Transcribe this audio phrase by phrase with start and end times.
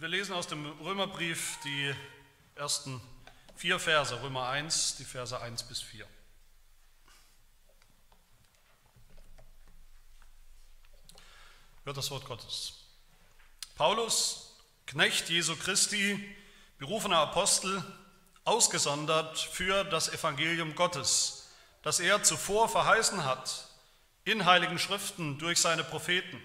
[0.00, 1.94] Wir lesen aus dem Römerbrief die
[2.54, 3.02] ersten
[3.54, 6.06] vier Verse, Römer 1, die Verse 1 bis 4.
[11.84, 12.86] Hört das Wort Gottes.
[13.76, 16.34] Paulus, Knecht Jesu Christi,
[16.78, 17.84] berufener Apostel,
[18.44, 21.50] ausgesondert für das Evangelium Gottes,
[21.82, 23.68] das er zuvor verheißen hat
[24.24, 26.40] in heiligen Schriften durch seine Propheten,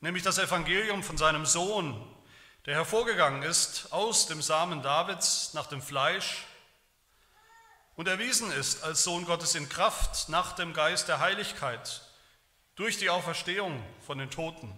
[0.00, 2.11] nämlich das Evangelium von seinem Sohn,
[2.66, 6.44] der hervorgegangen ist aus dem Samen Davids nach dem Fleisch
[7.96, 12.02] und erwiesen ist als Sohn Gottes in Kraft nach dem Geist der Heiligkeit
[12.76, 14.72] durch die Auferstehung von den Toten,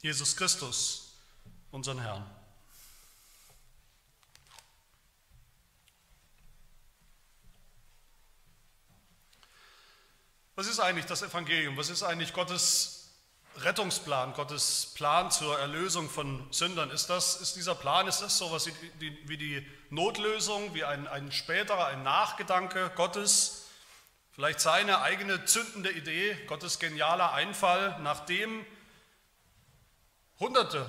[0.00, 1.14] Jesus Christus,
[1.70, 2.24] unseren Herrn.
[10.54, 11.76] Was ist eigentlich das Evangelium?
[11.76, 12.95] Was ist eigentlich Gottes
[13.62, 16.90] Rettungsplan, Gottes Plan zur Erlösung von Sündern?
[16.90, 20.84] Ist, das, ist dieser Plan, ist das so etwas wie die, wie die Notlösung, wie
[20.84, 23.66] ein, ein späterer, ein Nachgedanke Gottes?
[24.32, 28.64] Vielleicht seine eigene zündende Idee, Gottes genialer Einfall, nachdem
[30.38, 30.88] Hunderte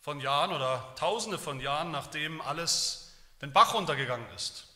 [0.00, 4.69] von Jahren oder Tausende von Jahren, nachdem alles den Bach runtergegangen ist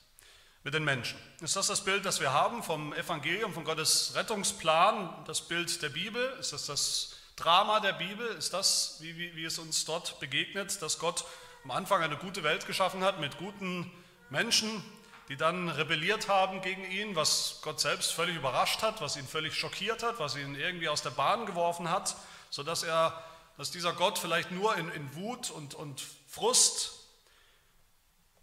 [0.64, 1.18] mit den Menschen.
[1.42, 5.90] Ist das das Bild, das wir haben vom Evangelium, von Gottes Rettungsplan, das Bild der
[5.90, 6.34] Bibel?
[6.40, 8.26] Ist das das Drama der Bibel?
[8.28, 11.26] Ist das, wie, wie, wie es uns dort begegnet, dass Gott
[11.64, 13.90] am Anfang eine gute Welt geschaffen hat mit guten
[14.30, 14.82] Menschen,
[15.28, 19.54] die dann rebelliert haben gegen ihn, was Gott selbst völlig überrascht hat, was ihn völlig
[19.54, 22.16] schockiert hat, was ihn irgendwie aus der Bahn geworfen hat,
[22.48, 23.22] sodass er,
[23.58, 26.92] dass dieser Gott vielleicht nur in, in Wut und, und Frust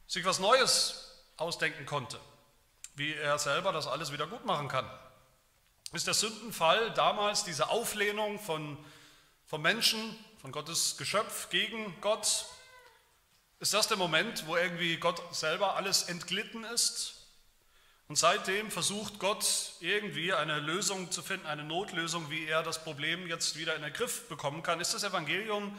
[0.05, 2.19] sich was Neues ausdenken konnte,
[2.95, 4.89] wie er selber das alles wieder gut machen kann.
[5.93, 8.77] Ist der Sündenfall damals diese Auflehnung von,
[9.45, 12.45] von Menschen, von Gottes Geschöpf gegen Gott?
[13.59, 17.17] Ist das der Moment, wo irgendwie Gott selber alles entglitten ist?
[18.07, 19.45] Und seitdem versucht Gott
[19.79, 23.93] irgendwie eine Lösung zu finden, eine Notlösung, wie er das Problem jetzt wieder in den
[23.93, 24.81] Griff bekommen kann.
[24.81, 25.77] Ist das Evangelium,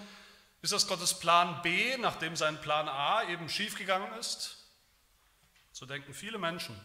[0.63, 4.62] ist das Gottes Plan B, nachdem sein Plan A eben schiefgegangen ist?
[5.73, 6.79] So denken viele Menschen.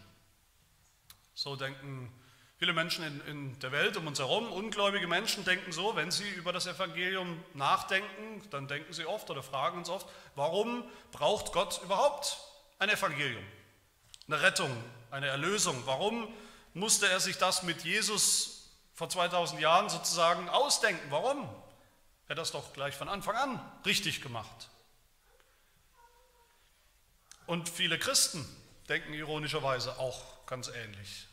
[1.35, 2.11] So denken
[2.57, 4.51] viele Menschen in, in, der Welt um uns herum.
[4.51, 9.43] Ungläubige Menschen denken so, wenn sie über das Evangelium nachdenken, dann denken sie oft oder
[9.43, 12.39] fragen uns oft, warum braucht Gott überhaupt
[12.79, 13.43] ein Evangelium?
[14.27, 14.71] Eine Rettung,
[15.11, 15.81] eine Erlösung.
[15.85, 16.33] Warum
[16.73, 21.05] musste er sich das mit Jesus vor 2000 Jahren sozusagen ausdenken?
[21.09, 21.43] Warum?
[22.27, 24.69] Er hat das doch gleich von Anfang an richtig gemacht.
[27.45, 28.45] Und viele Christen
[28.89, 31.27] denken ironischerweise auch ganz ähnlich.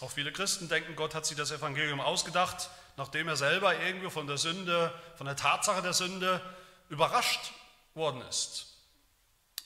[0.00, 4.26] Auch viele Christen denken, Gott hat sich das Evangelium ausgedacht, nachdem er selber irgendwie von
[4.26, 6.40] der Sünde, von der Tatsache der Sünde
[6.88, 7.52] überrascht
[7.94, 8.66] worden ist,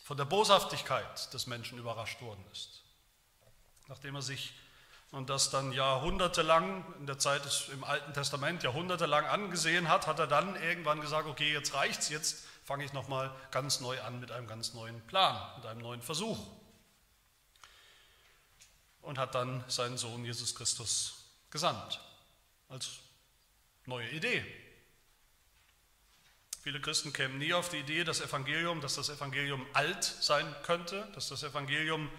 [0.04, 2.82] von der Boshaftigkeit des Menschen überrascht worden ist.
[3.88, 4.54] Nachdem er sich
[5.12, 10.18] und das dann jahrhundertelang, in der Zeit des, im Alten Testament, jahrhundertelang angesehen hat, hat
[10.18, 14.30] er dann irgendwann gesagt, okay, jetzt reicht's, jetzt fange ich nochmal ganz neu an mit
[14.30, 16.38] einem ganz neuen Plan, mit einem neuen Versuch.
[19.02, 22.00] Und hat dann seinen Sohn Jesus Christus gesandt
[22.70, 22.88] als
[23.84, 24.42] neue Idee.
[26.62, 31.06] Viele Christen kämen nie auf die Idee, das Evangelium, dass das Evangelium alt sein könnte,
[31.14, 32.10] dass das Evangelium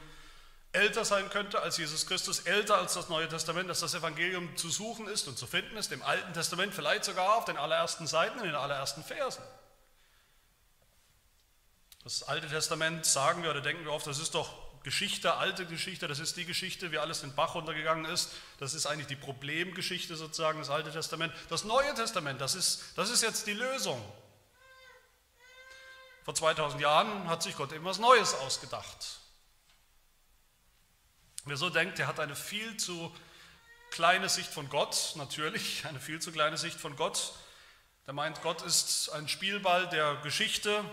[0.72, 4.70] älter sein könnte als Jesus Christus, älter als das Neue Testament, dass das Evangelium zu
[4.70, 8.38] suchen ist und zu finden ist, im Alten Testament vielleicht sogar auf den allerersten Seiten,
[8.38, 9.42] in den allerersten Versen.
[12.04, 14.54] Das Alte Testament sagen wir oder denken wir oft, das ist doch
[14.84, 18.32] Geschichte, alte Geschichte, das ist die Geschichte, wie alles den Bach runtergegangen ist.
[18.60, 21.34] Das ist eigentlich die Problemgeschichte sozusagen, das Alte Testament.
[21.48, 24.04] Das Neue Testament, das ist, das ist jetzt die Lösung.
[26.26, 29.20] Vor 2000 Jahren hat sich Gott eben was Neues ausgedacht.
[31.46, 33.14] Wer so denkt, der hat eine viel zu
[33.92, 37.34] kleine Sicht von Gott, natürlich, eine viel zu kleine Sicht von Gott.
[38.06, 40.84] Der meint, Gott ist ein Spielball der Geschichte,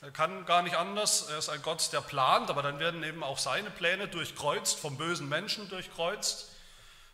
[0.00, 3.24] er kann gar nicht anders, er ist ein Gott, der plant, aber dann werden eben
[3.24, 6.52] auch seine Pläne durchkreuzt, vom bösen Menschen durchkreuzt.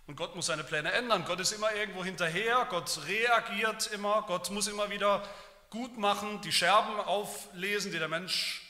[0.06, 1.24] Und Gott muss seine Pläne ändern.
[1.24, 5.26] Gott ist immer irgendwo hinterher, Gott reagiert immer, Gott muss immer wieder
[5.70, 8.62] gut machen, die Scherben auflesen, die der Mensch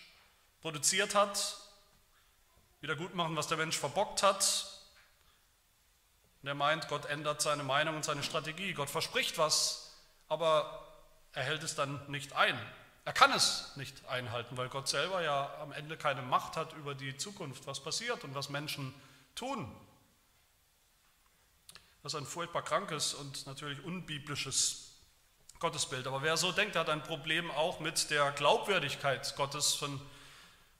[0.62, 1.56] produziert hat,
[2.80, 4.66] wieder gut machen, was der Mensch verbockt hat.
[6.42, 8.74] Und er meint, Gott ändert seine Meinung und seine Strategie.
[8.74, 9.92] Gott verspricht was,
[10.28, 10.86] aber
[11.32, 12.56] er hält es dann nicht ein.
[13.04, 16.94] Er kann es nicht einhalten, weil Gott selber ja am Ende keine Macht hat über
[16.94, 18.94] die Zukunft, was passiert und was Menschen
[19.34, 19.70] tun.
[22.02, 24.92] Das ist ein furchtbar krankes und natürlich unbiblisches
[25.58, 26.06] Gottesbild.
[26.06, 30.00] Aber wer so denkt, hat ein Problem auch mit der Glaubwürdigkeit Gottes, von,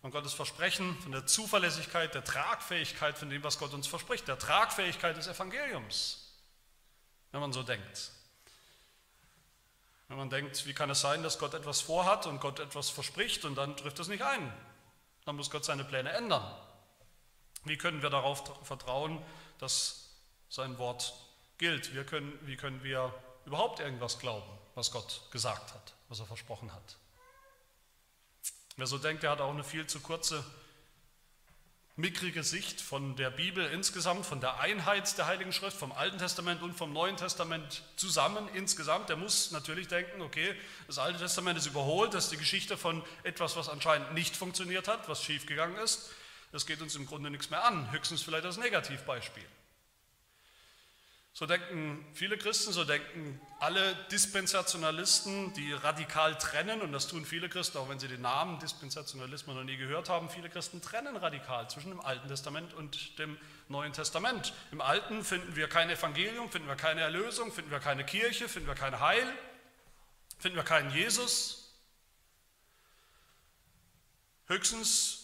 [0.01, 4.39] von Gottes Versprechen, von der Zuverlässigkeit, der Tragfähigkeit von dem, was Gott uns verspricht, der
[4.39, 6.31] Tragfähigkeit des Evangeliums,
[7.33, 8.13] wenn man so denkt.
[10.15, 13.45] Wenn man denkt, wie kann es sein, dass Gott etwas vorhat und Gott etwas verspricht
[13.45, 14.53] und dann trifft es nicht ein.
[15.25, 16.45] Dann muss Gott seine Pläne ändern.
[17.65, 19.21] Wie können wir darauf vertrauen,
[19.59, 20.15] dass
[20.49, 21.15] sein Wort
[21.59, 21.95] gilt?
[21.95, 23.13] Wir können, wie können wir
[23.45, 26.97] überhaupt irgendwas glauben, was Gott gesagt hat, was er versprochen hat?
[28.77, 30.45] Wer so denkt, der hat auch eine viel zu kurze
[31.97, 36.61] mickrige Sicht von der Bibel insgesamt, von der Einheit der Heiligen Schrift, vom Alten Testament
[36.63, 40.57] und vom Neuen Testament zusammen insgesamt, der muss natürlich denken, okay,
[40.89, 44.89] das Alte Testament ist überholt, das ist die Geschichte von etwas, was anscheinend nicht funktioniert
[44.89, 46.11] hat, was schiefgegangen ist.
[46.51, 49.45] Das geht uns im Grunde nichts mehr an, höchstens vielleicht als Negativbeispiel.
[51.37, 57.49] So denken viele Christen, so denken alle Dispensationalisten, die radikal trennen, und das tun viele
[57.49, 61.69] Christen, auch wenn sie den Namen Dispensationalismus noch nie gehört haben, viele Christen trennen radikal
[61.69, 63.37] zwischen dem Alten Testament und dem
[63.69, 64.55] Neuen Testament.
[64.71, 68.69] Im Alten finden wir kein Evangelium, finden wir keine Erlösung, finden wir keine Kirche, finden
[68.69, 69.27] wir kein Heil,
[70.39, 71.75] finden wir keinen Jesus.
[74.47, 75.24] Höchstens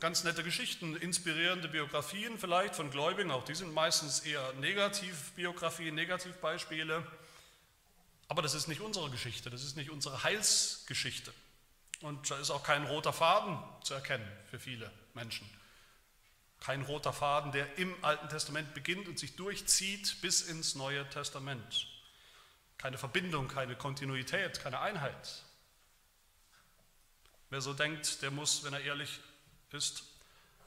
[0.00, 7.06] ganz nette Geschichten, inspirierende Biografien vielleicht von Gläubigen, auch die sind meistens eher Negativbiografien, Negativbeispiele.
[8.28, 11.32] Aber das ist nicht unsere Geschichte, das ist nicht unsere Heilsgeschichte.
[12.00, 15.48] Und da ist auch kein roter Faden zu erkennen für viele Menschen.
[16.60, 21.86] Kein roter Faden, der im Alten Testament beginnt und sich durchzieht bis ins Neue Testament.
[22.78, 25.44] Keine Verbindung, keine Kontinuität, keine Einheit.
[27.50, 29.20] Wer so denkt, der muss, wenn er ehrlich
[29.74, 30.04] ist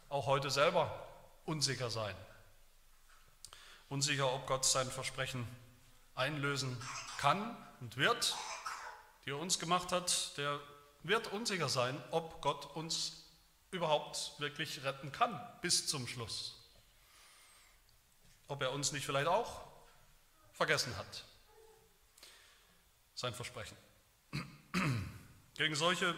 [0.09, 1.07] auch heute selber
[1.45, 2.15] unsicher sein.
[3.89, 5.47] Unsicher, ob Gott sein Versprechen
[6.15, 6.77] einlösen
[7.17, 8.35] kann und wird,
[9.25, 10.59] die er uns gemacht hat, der
[11.03, 13.25] wird unsicher sein, ob Gott uns
[13.71, 16.55] überhaupt wirklich retten kann bis zum Schluss.
[18.47, 19.63] Ob er uns nicht vielleicht auch
[20.53, 21.25] vergessen hat,
[23.15, 23.75] sein Versprechen.
[25.55, 26.15] Gegen solche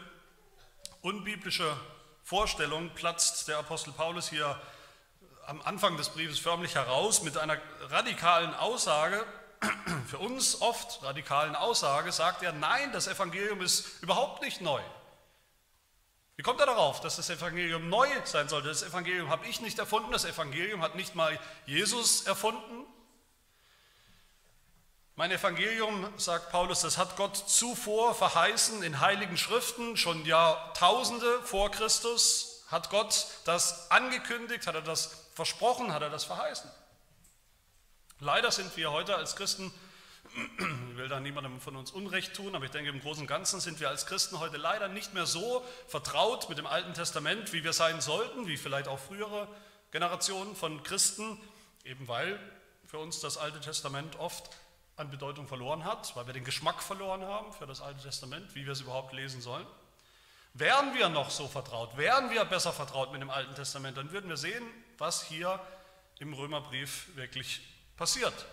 [1.02, 1.78] unbiblische
[2.26, 4.60] Vorstellung platzt der Apostel Paulus hier
[5.46, 9.24] am Anfang des Briefes förmlich heraus mit einer radikalen Aussage,
[10.08, 14.82] für uns oft radikalen Aussage, sagt er, nein, das Evangelium ist überhaupt nicht neu.
[16.36, 18.70] Wie kommt er darauf, dass das Evangelium neu sein sollte?
[18.70, 22.88] Das Evangelium habe ich nicht erfunden, das Evangelium hat nicht mal Jesus erfunden.
[25.18, 31.72] Mein Evangelium, sagt Paulus, das hat Gott zuvor verheißen in heiligen Schriften, schon Jahrtausende vor
[31.72, 36.70] Christus hat Gott das angekündigt, hat er das versprochen, hat er das verheißen.
[38.20, 39.72] Leider sind wir heute als Christen,
[40.58, 43.62] ich will da niemandem von uns Unrecht tun, aber ich denke im Großen und Ganzen
[43.62, 47.64] sind wir als Christen heute leider nicht mehr so vertraut mit dem Alten Testament, wie
[47.64, 49.48] wir sein sollten, wie vielleicht auch frühere
[49.92, 51.42] Generationen von Christen,
[51.86, 52.38] eben weil
[52.86, 54.50] für uns das Alte Testament oft
[54.98, 58.66] an Bedeutung verloren hat, weil wir den Geschmack verloren haben für das Alte Testament, wie
[58.66, 59.66] wir es überhaupt lesen sollen.
[60.54, 64.30] Wären wir noch so vertraut, wären wir besser vertraut mit dem Alten Testament, dann würden
[64.30, 64.64] wir sehen,
[64.98, 65.60] was hier
[66.20, 67.62] im Römerbrief wirklich
[67.98, 68.46] passiert.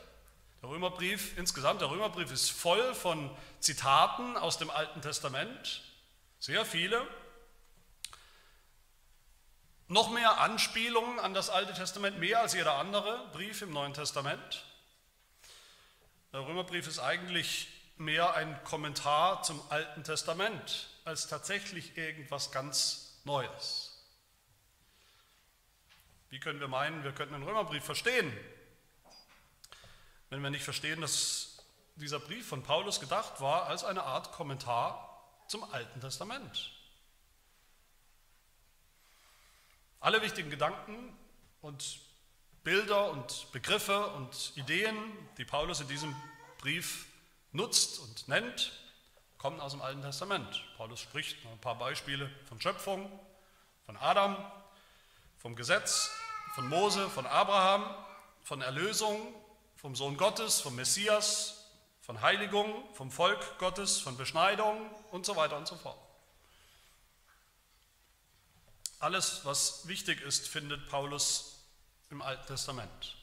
[0.62, 3.30] Der Römerbrief insgesamt, der Römerbrief ist voll von
[3.60, 5.82] Zitaten aus dem Alten Testament,
[6.40, 7.06] sehr viele.
[9.86, 14.64] Noch mehr Anspielungen an das Alte Testament, mehr als jeder andere Brief im Neuen Testament.
[16.32, 24.02] Der Römerbrief ist eigentlich mehr ein Kommentar zum Alten Testament als tatsächlich irgendwas ganz Neues.
[26.30, 28.32] Wie können wir meinen, wir könnten den Römerbrief verstehen,
[30.30, 35.28] wenn wir nicht verstehen, dass dieser Brief von Paulus gedacht war als eine Art Kommentar
[35.48, 36.72] zum Alten Testament?
[40.00, 41.14] Alle wichtigen Gedanken
[41.60, 42.00] und
[42.64, 44.96] Bilder und Begriffe und Ideen,
[45.36, 46.14] die Paulus in diesem
[46.58, 47.06] Brief
[47.50, 48.72] nutzt und nennt,
[49.36, 50.62] kommen aus dem Alten Testament.
[50.76, 53.10] Paulus spricht noch ein paar Beispiele von Schöpfung,
[53.84, 54.36] von Adam,
[55.38, 56.10] vom Gesetz,
[56.54, 57.84] von Mose, von Abraham,
[58.44, 59.34] von Erlösung,
[59.74, 61.66] vom Sohn Gottes, vom Messias,
[62.00, 65.98] von Heiligung, vom Volk Gottes, von Beschneidung und so weiter und so fort.
[69.00, 71.51] Alles, was wichtig ist, findet Paulus
[72.12, 73.16] im Alten Testament.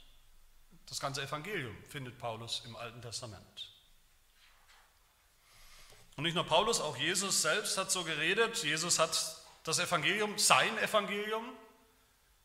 [0.87, 3.69] Das ganze Evangelium findet Paulus im Alten Testament.
[6.17, 8.61] Und nicht nur Paulus, auch Jesus selbst hat so geredet.
[8.63, 11.45] Jesus hat das Evangelium, sein Evangelium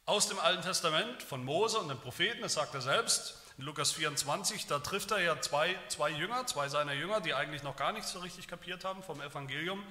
[0.05, 3.93] aus dem Alten Testament von Mose und den Propheten, das sagt er selbst, In Lukas
[3.93, 7.93] 24, da trifft er ja zwei, zwei Jünger, zwei seiner Jünger, die eigentlich noch gar
[7.93, 9.83] nicht so richtig kapiert haben vom Evangelium,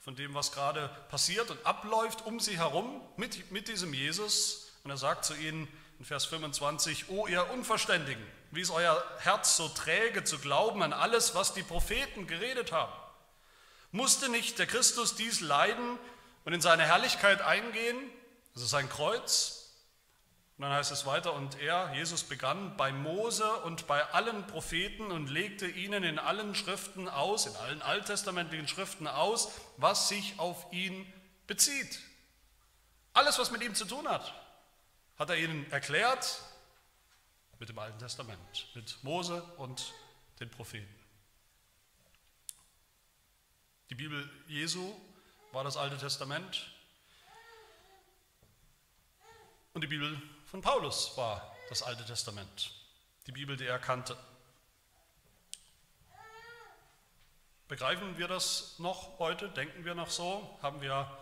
[0.00, 4.72] von dem, was gerade passiert und abläuft um sie herum mit, mit diesem Jesus.
[4.82, 5.68] Und er sagt zu ihnen
[6.00, 10.94] in Vers 25, O ihr Unverständigen, wie ist euer Herz so träge zu glauben an
[10.94, 12.92] alles, was die Propheten geredet haben?
[13.92, 15.98] Musste nicht der Christus dies leiden
[16.46, 17.98] und in seine Herrlichkeit eingehen?
[18.54, 19.74] Ist sein Kreuz,
[20.56, 25.10] und dann heißt es weiter, und er, Jesus, begann bei Mose und bei allen Propheten
[25.10, 30.66] und legte ihnen in allen Schriften aus, in allen alttestamentlichen Schriften aus, was sich auf
[30.72, 31.10] ihn
[31.46, 32.00] bezieht.
[33.12, 34.32] Alles, was mit ihm zu tun hat,
[35.20, 36.40] hat er ihnen erklärt
[37.58, 39.92] mit dem Alten Testament, mit Mose und
[40.40, 40.88] den Propheten.
[43.90, 44.98] Die Bibel Jesu
[45.52, 46.72] war das Alte Testament
[49.74, 52.72] und die Bibel von Paulus war das Alte Testament,
[53.26, 54.16] die Bibel, die er kannte.
[57.68, 59.50] Begreifen wir das noch heute?
[59.50, 60.58] Denken wir noch so?
[60.62, 61.14] Haben wir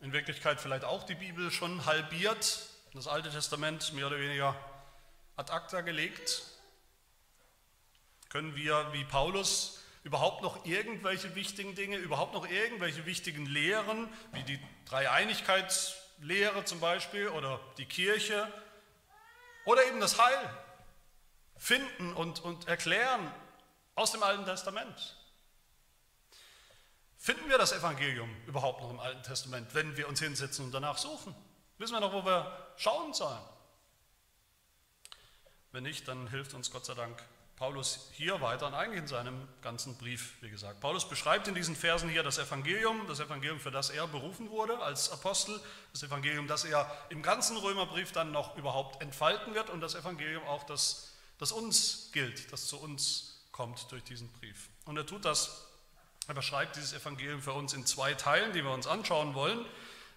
[0.00, 4.56] in Wirklichkeit vielleicht auch die Bibel schon halbiert, das Alte Testament mehr oder weniger
[5.36, 6.42] ad acta gelegt?
[8.28, 14.42] Können wir wie Paulus überhaupt noch irgendwelche wichtigen Dinge, überhaupt noch irgendwelche wichtigen Lehren, wie
[14.42, 18.50] die Dreieinigkeit Lehre zum Beispiel oder die Kirche
[19.64, 20.50] oder eben das Heil
[21.56, 23.32] finden und, und erklären
[23.94, 25.17] aus dem Alten Testament.
[27.28, 30.96] Finden wir das Evangelium überhaupt noch im Alten Testament, wenn wir uns hinsetzen und danach
[30.96, 31.34] suchen?
[31.76, 33.42] Wissen wir noch, wo wir schauen sollen?
[35.70, 37.22] Wenn nicht, dann hilft uns Gott sei Dank
[37.56, 40.80] Paulus hier weiter und eigentlich in seinem ganzen Brief, wie gesagt.
[40.80, 44.78] Paulus beschreibt in diesen Versen hier das Evangelium, das Evangelium, für das er berufen wurde
[44.78, 45.60] als Apostel,
[45.92, 50.44] das Evangelium, das er im ganzen Römerbrief dann noch überhaupt entfalten wird und das Evangelium
[50.44, 54.70] auch, das, das uns gilt, das zu uns kommt durch diesen Brief.
[54.86, 55.67] Und er tut das,
[56.28, 59.64] er beschreibt dieses Evangelium für uns in zwei Teilen, die wir uns anschauen wollen.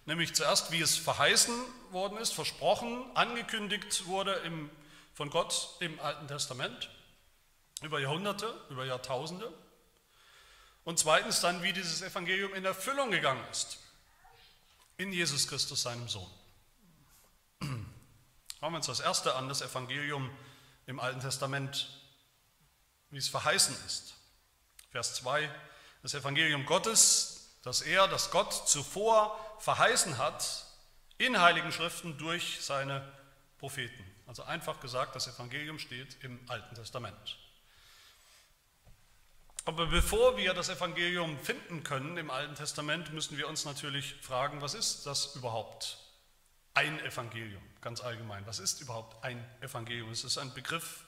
[0.04, 1.54] Nämlich zuerst, wie es verheißen
[1.90, 4.68] worden ist, versprochen, angekündigt wurde im,
[5.14, 6.90] von Gott im Alten Testament
[7.82, 9.50] über Jahrhunderte, über Jahrtausende.
[10.84, 13.78] Und zweitens dann, wie dieses Evangelium in Erfüllung gegangen ist.
[14.98, 16.30] In Jesus Christus, seinem Sohn.
[17.60, 17.86] Schauen
[18.60, 20.30] wir uns das erste an, das Evangelium
[20.86, 21.88] im Alten Testament,
[23.10, 24.14] wie es verheißen ist.
[24.90, 25.48] Vers 2,
[26.02, 30.66] das Evangelium Gottes, das er, das Gott zuvor verheißen hat,
[31.18, 33.10] in heiligen Schriften durch seine
[33.58, 34.04] Propheten.
[34.26, 37.38] Also einfach gesagt, das Evangelium steht im Alten Testament.
[39.64, 44.60] Aber bevor wir das Evangelium finden können im Alten Testament, müssen wir uns natürlich fragen,
[44.60, 45.98] was ist das überhaupt?
[46.74, 48.44] Ein Evangelium, ganz allgemein.
[48.46, 50.10] Was ist überhaupt ein Evangelium?
[50.10, 51.04] Es ist ein Begriff,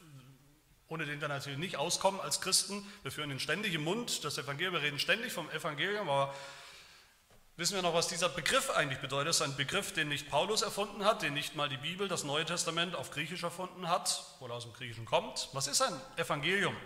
[0.95, 2.87] ohne den wir natürlich nicht auskommen als Christen.
[3.03, 6.33] Wir führen ihn ständig im Mund, das Evangelium, wir reden ständig vom Evangelium, aber
[7.57, 9.31] wissen wir noch, was dieser Begriff eigentlich bedeutet?
[9.31, 12.23] Es ist ein Begriff, den nicht Paulus erfunden hat, den nicht mal die Bibel, das
[12.23, 15.49] Neue Testament auf Griechisch erfunden hat oder aus dem Griechischen kommt.
[15.53, 16.77] Was ist ein Evangelium?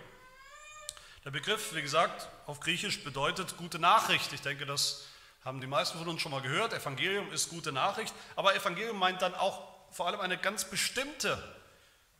[1.27, 4.33] Der Begriff, wie gesagt, auf Griechisch bedeutet gute Nachricht.
[4.33, 5.05] Ich denke, das
[5.45, 6.73] haben die meisten von uns schon mal gehört.
[6.73, 11.43] Evangelium ist gute Nachricht, aber Evangelium meint dann auch vor allem eine ganz bestimmte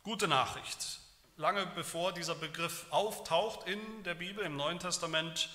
[0.03, 1.01] gute Nachricht.
[1.39, 5.49] Lange bevor dieser Begriff auftaucht in der Bibel, im Neuen Testament,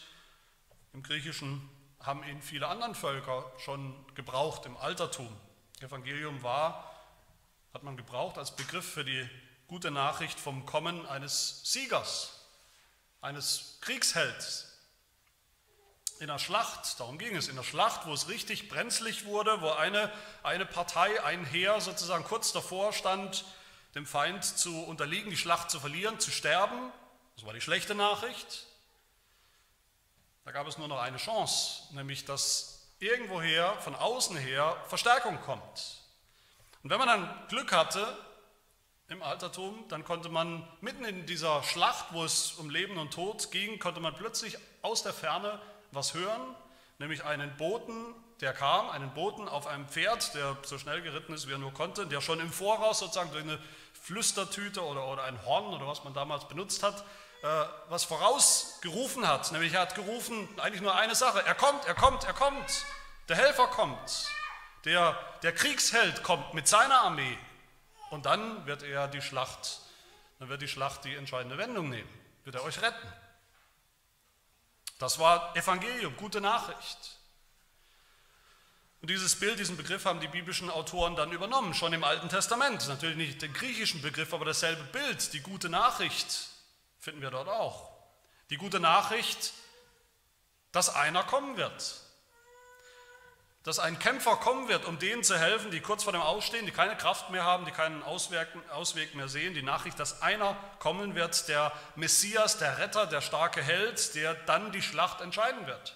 [0.94, 5.28] im Griechischen, haben ihn viele andere Völker schon gebraucht im Altertum.
[5.82, 6.90] Evangelium war,
[7.74, 9.30] hat man gebraucht als Begriff für die
[9.68, 12.46] gute Nachricht vom Kommen eines Siegers,
[13.20, 14.70] eines Kriegshelds
[16.22, 19.72] in der Schlacht, darum ging es, in der Schlacht, wo es richtig brenzlig wurde, wo
[19.72, 20.10] eine,
[20.44, 23.44] eine Partei, ein Heer sozusagen kurz davor stand,
[23.96, 26.92] dem Feind zu unterliegen, die Schlacht zu verlieren, zu sterben.
[27.36, 28.66] Das war die schlechte Nachricht.
[30.46, 36.02] Da gab es nur noch eine Chance, nämlich dass irgendwoher, von außen her, Verstärkung kommt.
[36.84, 38.18] Und wenn man dann Glück hatte,
[39.10, 43.52] im Altertum, dann konnte man mitten in dieser Schlacht, wo es um Leben und Tod
[43.52, 46.56] ging, konnte man plötzlich aus der Ferne was hören,
[47.00, 51.48] nämlich einen Boten, der kam, einen Boten auf einem Pferd, der so schnell geritten ist,
[51.48, 53.58] wie er nur konnte, der schon im Voraus sozusagen durch eine
[53.94, 57.06] Flüstertüte oder, oder ein Horn oder was man damals benutzt hat,
[57.42, 57.48] äh,
[57.88, 59.54] was vorausgerufen hat.
[59.54, 62.86] Nämlich er hat gerufen, eigentlich nur eine Sache, er kommt, er kommt, er kommt,
[63.30, 64.28] der Helfer kommt,
[64.84, 67.38] der, der Kriegsheld kommt mit seiner Armee.
[68.10, 69.80] Und dann wird er die Schlacht,
[70.40, 72.10] dann wird die Schlacht die entscheidende Wendung nehmen,
[72.44, 73.08] wird er euch retten.
[75.00, 77.23] Das war Evangelium, gute Nachricht.
[79.04, 82.88] Und dieses Bild, diesen Begriff haben die biblischen Autoren dann übernommen, schon im Alten Testament.
[82.88, 86.48] Natürlich nicht der griechischen Begriff, aber dasselbe Bild, die gute Nachricht,
[87.00, 87.92] finden wir dort auch.
[88.50, 89.52] Die gute Nachricht,
[90.72, 92.00] dass einer kommen wird.
[93.64, 96.72] Dass ein Kämpfer kommen wird, um denen zu helfen, die kurz vor dem Ausstehen, die
[96.72, 99.54] keine Kraft mehr haben, die keinen Ausweg mehr sehen.
[99.54, 104.72] Die Nachricht, dass einer kommen wird, der Messias, der Retter, der starke Held, der dann
[104.72, 105.94] die Schlacht entscheiden wird.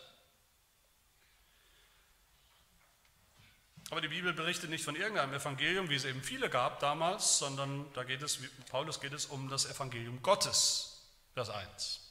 [3.89, 7.91] Aber die Bibel berichtet nicht von irgendeinem Evangelium, wie es eben viele gab damals, sondern
[7.94, 11.03] da geht es, wie Paulus geht es um das Evangelium Gottes,
[11.34, 12.01] Vers 1.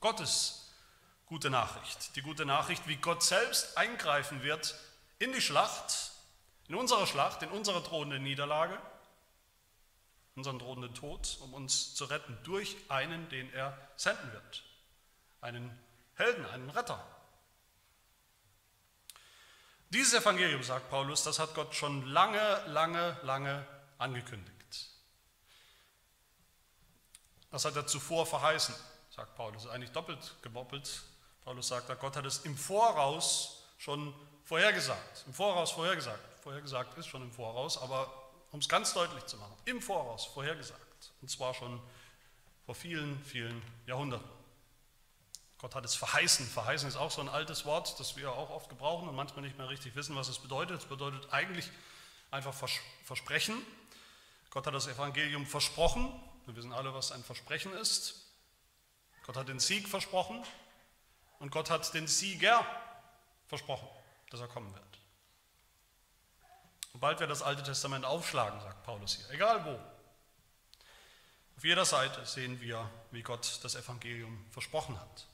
[0.00, 0.70] Gottes
[1.26, 2.14] gute Nachricht.
[2.16, 4.74] Die gute Nachricht, wie Gott selbst eingreifen wird
[5.18, 6.10] in die Schlacht,
[6.68, 8.78] in unsere Schlacht, in unsere drohende Niederlage,
[10.34, 14.64] unseren drohenden Tod, um uns zu retten durch einen, den er senden wird.
[15.40, 15.70] Einen
[16.16, 17.04] Helden, einen Retter.
[19.90, 23.66] Dieses Evangelium, sagt Paulus, das hat Gott schon lange, lange, lange
[23.98, 24.88] angekündigt.
[27.50, 28.74] Das hat er zuvor verheißen,
[29.10, 29.66] sagt Paulus.
[29.66, 31.02] Eigentlich doppelt geboppelt.
[31.42, 35.24] Paulus sagt, Gott hat es im Voraus schon vorhergesagt.
[35.26, 36.20] Im Voraus vorhergesagt.
[36.40, 41.12] Vorhergesagt ist schon im Voraus, aber um es ganz deutlich zu machen, im Voraus vorhergesagt.
[41.20, 41.80] Und zwar schon
[42.64, 44.39] vor vielen, vielen Jahrhunderten.
[45.60, 46.46] Gott hat es verheißen.
[46.46, 49.58] Verheißen ist auch so ein altes Wort, das wir auch oft gebrauchen und manchmal nicht
[49.58, 50.78] mehr richtig wissen, was es bedeutet.
[50.78, 51.70] Es bedeutet eigentlich
[52.30, 52.54] einfach
[53.04, 53.60] Versprechen.
[54.48, 56.10] Gott hat das Evangelium versprochen.
[56.46, 58.26] Wir wissen alle, was ein Versprechen ist.
[59.26, 60.42] Gott hat den Sieg versprochen
[61.40, 62.64] und Gott hat den Sieger
[63.46, 63.86] versprochen,
[64.30, 64.98] dass er kommen wird.
[66.92, 69.78] Sobald wir das Alte Testament aufschlagen, sagt Paulus hier, egal wo,
[71.56, 75.26] auf jeder Seite sehen wir, wie Gott das Evangelium versprochen hat.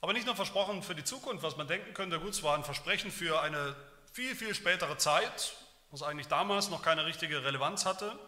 [0.00, 2.64] Aber nicht nur versprochen für die Zukunft, was man denken könnte, gut, es war ein
[2.64, 3.74] Versprechen für eine
[4.12, 5.54] viel, viel spätere Zeit,
[5.90, 8.18] was eigentlich damals noch keine richtige Relevanz hatte.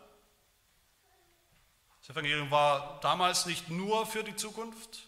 [2.01, 5.07] Das Evangelium war damals nicht nur für die Zukunft,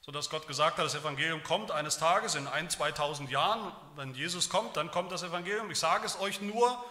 [0.00, 4.48] sodass Gott gesagt hat, das Evangelium kommt eines Tages, in ein, 2000 Jahren, wenn Jesus
[4.48, 5.70] kommt, dann kommt das Evangelium.
[5.70, 6.82] Ich sage es euch nur,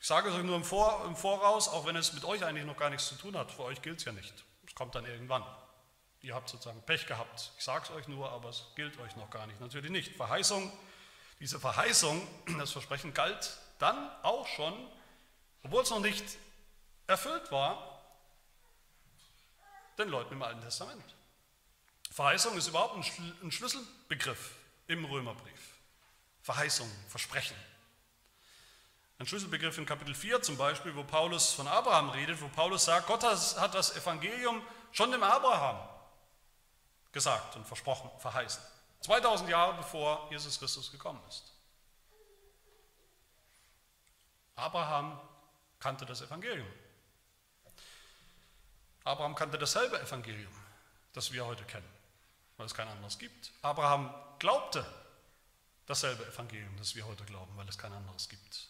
[0.00, 2.90] ich sage es euch nur im, Voraus, auch wenn es mit euch eigentlich noch gar
[2.90, 3.52] nichts zu tun hat.
[3.52, 4.32] Für euch gilt es ja nicht.
[4.66, 5.44] Es kommt dann irgendwann.
[6.22, 7.52] Ihr habt sozusagen Pech gehabt.
[7.56, 9.60] Ich sage es euch nur, aber es gilt euch noch gar nicht.
[9.60, 10.16] Natürlich nicht.
[10.16, 10.70] Verheißung,
[11.40, 12.26] diese Verheißung,
[12.58, 14.74] das Versprechen galt dann auch schon,
[15.62, 16.24] obwohl es noch nicht
[17.06, 18.02] erfüllt war,
[19.98, 21.14] den Leuten im Alten Testament.
[22.10, 22.96] Verheißung ist überhaupt
[23.42, 24.54] ein Schlüsselbegriff
[24.88, 25.74] im Römerbrief.
[26.42, 27.56] Verheißung, Versprechen.
[29.18, 33.06] Ein Schlüsselbegriff in Kapitel 4 zum Beispiel, wo Paulus von Abraham redet, wo Paulus sagt,
[33.06, 35.78] Gott hat das Evangelium schon dem Abraham
[37.12, 38.62] gesagt und versprochen, verheißen.
[39.00, 41.52] 2000 Jahre bevor Jesus Christus gekommen ist.
[44.56, 45.18] Abraham
[45.78, 46.68] kannte das Evangelium.
[49.04, 50.52] Abraham kannte dasselbe Evangelium,
[51.14, 51.88] das wir heute kennen,
[52.58, 53.52] weil es kein anderes gibt.
[53.62, 54.84] Abraham glaubte
[55.86, 58.69] dasselbe Evangelium, das wir heute glauben, weil es kein anderes gibt.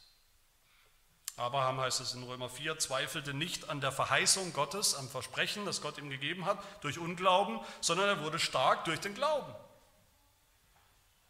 [1.41, 5.81] Abraham heißt es in Römer 4, zweifelte nicht an der Verheißung Gottes, am Versprechen, das
[5.81, 9.55] Gott ihm gegeben hat, durch Unglauben, sondern er wurde stark durch den Glauben.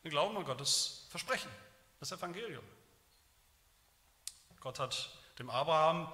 [0.02, 1.50] Den Glauben an Gottes Versprechen,
[2.00, 2.64] das Evangelium.
[4.60, 6.10] Gott hat dem Abraham,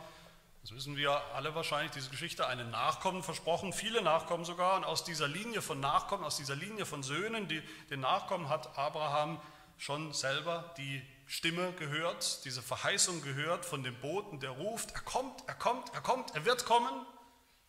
[0.61, 4.77] das wissen wir alle wahrscheinlich, diese Geschichte, einen Nachkommen versprochen, viele Nachkommen sogar.
[4.77, 8.77] Und aus dieser Linie von Nachkommen, aus dieser Linie von Söhnen, die, den Nachkommen hat
[8.77, 9.41] Abraham
[9.79, 15.43] schon selber die Stimme gehört, diese Verheißung gehört von dem Boten, der ruft, er kommt,
[15.49, 17.07] er kommt, er kommt, er wird kommen,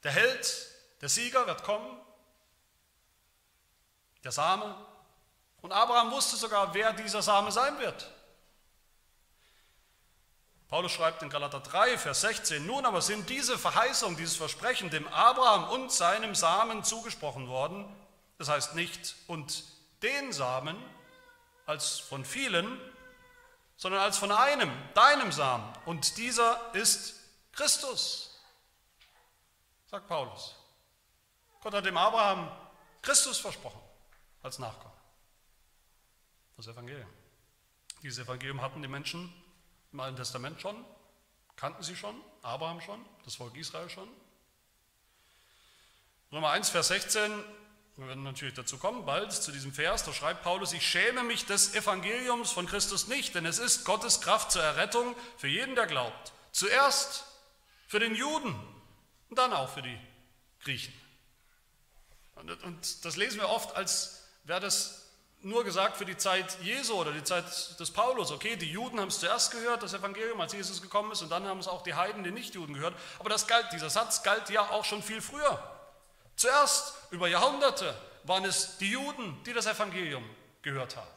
[0.04, 0.68] der Held,
[1.02, 2.00] der Sieger wird kommen,
[4.24, 4.76] der Same.
[5.62, 8.12] Und Abraham wusste sogar, wer dieser Same sein wird.
[10.68, 15.08] Paulus schreibt in Galater 3, Vers 16, nun aber sind diese Verheißung, dieses Versprechen dem
[15.08, 17.86] Abraham und seinem Samen zugesprochen worden,
[18.38, 19.64] das heißt nicht und
[20.04, 20.78] den Samen
[21.66, 22.80] als von vielen,
[23.78, 25.72] sondern als von einem, deinem Samen.
[25.86, 27.20] Und dieser ist
[27.54, 28.42] Christus,
[29.86, 30.56] sagt Paulus.
[31.62, 32.52] Gott hat dem Abraham
[33.02, 33.80] Christus versprochen
[34.42, 34.96] als Nachkommen.
[36.58, 37.10] Das Evangelium.
[38.02, 39.32] Dieses Evangelium hatten die Menschen
[39.92, 40.84] im Alten Testament schon,
[41.56, 44.10] kannten sie schon, Abraham schon, das Volk Israel schon.
[46.32, 47.44] Römer 1, Vers 16
[47.98, 51.46] wir werden natürlich dazu kommen, bald zu diesem Vers, da schreibt Paulus, ich schäme mich
[51.46, 55.88] des Evangeliums von Christus nicht, denn es ist Gottes Kraft zur Errettung für jeden, der
[55.88, 56.32] glaubt.
[56.52, 57.26] Zuerst
[57.88, 58.54] für den Juden
[59.30, 60.00] und dann auch für die
[60.64, 60.94] Griechen.
[62.36, 65.08] Und das lesen wir oft, als wäre das
[65.42, 67.46] nur gesagt für die Zeit Jesu oder die Zeit
[67.80, 68.32] des Paulus.
[68.32, 71.46] Okay, die Juden haben es zuerst gehört, das Evangelium, als Jesus gekommen ist, und dann
[71.48, 72.96] haben es auch die Heiden, die Nichtjuden gehört.
[73.18, 75.77] Aber das galt, dieser Satz galt ja auch schon viel früher.
[76.38, 80.24] Zuerst, über Jahrhunderte, waren es die Juden, die das Evangelium
[80.62, 81.10] gehört haben.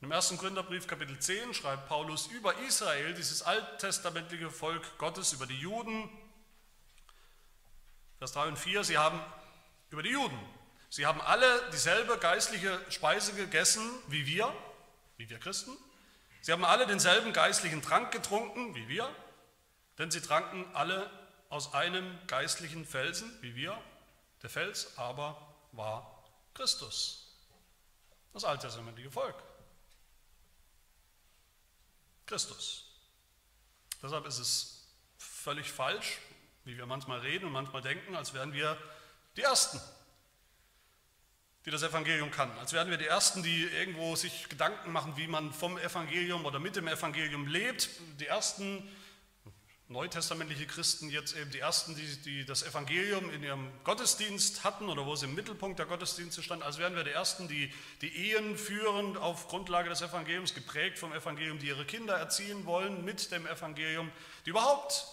[0.00, 5.58] Im ersten Gründerbrief Kapitel 10 schreibt Paulus über Israel, dieses alttestamentliche Volk Gottes, über die
[5.58, 6.10] Juden.
[8.18, 9.22] Vers 3 und 4, sie haben
[9.90, 10.38] über die Juden.
[10.88, 14.52] Sie haben alle dieselbe geistliche Speise gegessen wie wir,
[15.16, 15.76] wie wir Christen.
[16.40, 19.08] Sie haben alle denselben geistlichen Trank getrunken wie wir,
[19.98, 21.10] denn sie tranken alle
[21.50, 23.76] aus einem geistlichen Felsen wie wir.
[24.42, 27.36] Der Fels aber war Christus,
[28.32, 29.36] das alttestamentliche Volk.
[32.24, 32.86] Christus.
[34.02, 34.86] Deshalb ist es
[35.18, 36.18] völlig falsch,
[36.64, 38.78] wie wir manchmal reden und manchmal denken, als wären wir
[39.36, 39.80] die Ersten,
[41.66, 42.58] die das Evangelium kannten.
[42.58, 46.58] Als wären wir die Ersten, die irgendwo sich Gedanken machen, wie man vom Evangelium oder
[46.58, 47.90] mit dem Evangelium lebt.
[48.20, 48.88] Die Ersten,
[49.90, 55.04] neutestamentliche Christen, jetzt eben die Ersten, die, die das Evangelium in ihrem Gottesdienst hatten oder
[55.04, 56.62] wo sie im Mittelpunkt der Gottesdienste standen.
[56.62, 61.12] Als wären wir die Ersten, die die Ehen führen auf Grundlage des Evangeliums, geprägt vom
[61.12, 64.12] Evangelium, die ihre Kinder erziehen wollen mit dem Evangelium,
[64.46, 65.06] die überhaupt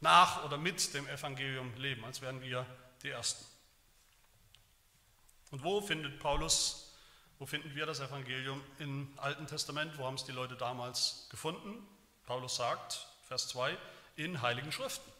[0.00, 2.66] nach oder mit dem Evangelium leben, als wären wir
[3.02, 3.42] die Ersten.
[5.50, 6.92] Und wo findet Paulus,
[7.38, 9.96] wo finden wir das Evangelium im Alten Testament?
[9.96, 11.86] Wo haben es die Leute damals gefunden?
[12.26, 13.78] Paulus sagt, Vers 2,
[14.16, 15.10] in Heiligen Schriften.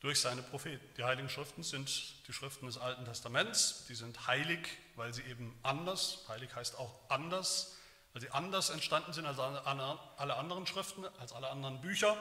[0.00, 0.82] Durch seine Propheten.
[0.96, 3.84] Die Heiligen Schriften sind die Schriften des Alten Testaments.
[3.90, 7.76] Die sind heilig, weil sie eben anders, heilig heißt auch anders,
[8.14, 12.16] weil sie anders entstanden sind als alle anderen Schriften, als alle anderen Bücher.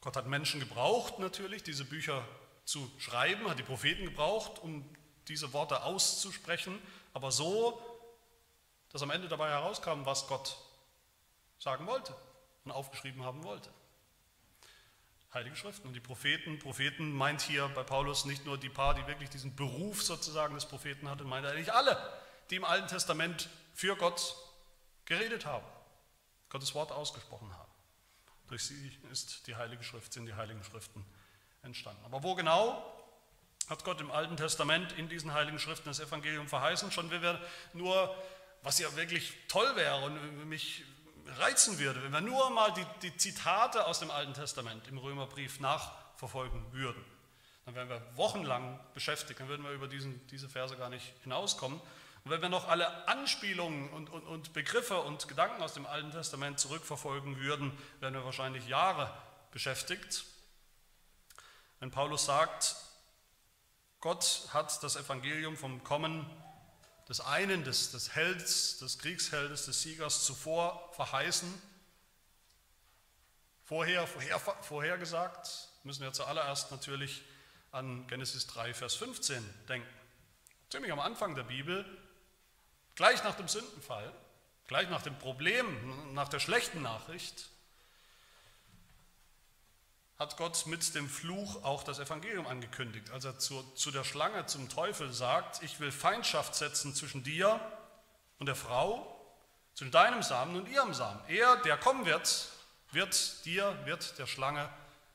[0.00, 2.24] Gott hat Menschen gebraucht natürlich, diese Bücher
[2.66, 4.88] zu schreiben, hat die Propheten gebraucht, um
[5.26, 6.80] diese Worte auszusprechen,
[7.14, 7.82] aber so,
[8.90, 10.56] dass am Ende dabei herauskam, was Gott
[11.58, 12.14] sagen wollte
[12.64, 13.70] und aufgeschrieben haben wollte.
[15.34, 16.58] Heilige Schriften und die Propheten.
[16.58, 20.66] Propheten meint hier bei Paulus nicht nur die paar, die wirklich diesen Beruf sozusagen des
[20.66, 21.96] Propheten hatten, meint er eigentlich alle,
[22.50, 24.36] die im Alten Testament für Gott
[25.06, 25.66] geredet haben,
[26.50, 27.72] Gottes Wort ausgesprochen haben.
[28.48, 31.02] Durch sie ist die Heilige Schrift, sind die Heiligen Schriften
[31.62, 32.04] entstanden.
[32.04, 32.84] Aber wo genau
[33.68, 36.92] hat Gott im Alten Testament in diesen Heiligen Schriften das Evangelium verheißen?
[36.92, 37.40] Schon wenn wir
[37.72, 38.14] nur,
[38.62, 40.84] was ja wirklich toll wäre und mich
[41.38, 45.60] reizen würde, wenn wir nur mal die, die Zitate aus dem Alten Testament im Römerbrief
[45.60, 47.04] nachverfolgen würden.
[47.64, 51.80] Dann wären wir wochenlang beschäftigt, dann würden wir über diesen, diese Verse gar nicht hinauskommen.
[52.24, 56.10] Und wenn wir noch alle Anspielungen und, und, und Begriffe und Gedanken aus dem Alten
[56.10, 59.12] Testament zurückverfolgen würden, wären wir wahrscheinlich Jahre
[59.50, 60.24] beschäftigt.
[61.80, 62.76] Wenn Paulus sagt,
[64.00, 66.28] Gott hat das Evangelium vom Kommen
[67.12, 71.60] des einen, des, des Helds, des Kriegsheldes, des Siegers zuvor verheißen,
[73.64, 77.22] vorher, vorher, vorhergesagt, müssen wir zuallererst natürlich
[77.70, 79.86] an Genesis 3, Vers 15 denken.
[80.70, 81.84] Ziemlich am Anfang der Bibel,
[82.94, 84.10] gleich nach dem Sündenfall,
[84.66, 87.50] gleich nach dem Problem, nach der schlechten Nachricht,
[90.22, 94.46] hat Gott mit dem Fluch auch das Evangelium angekündigt, als er zu, zu der Schlange,
[94.46, 97.60] zum Teufel sagt, ich will Feindschaft setzen zwischen dir
[98.38, 99.20] und der Frau,
[99.74, 101.20] zwischen deinem Samen und ihrem Samen.
[101.26, 102.48] Er, der kommen wird,
[102.92, 104.70] wird dir, wird der Schlange,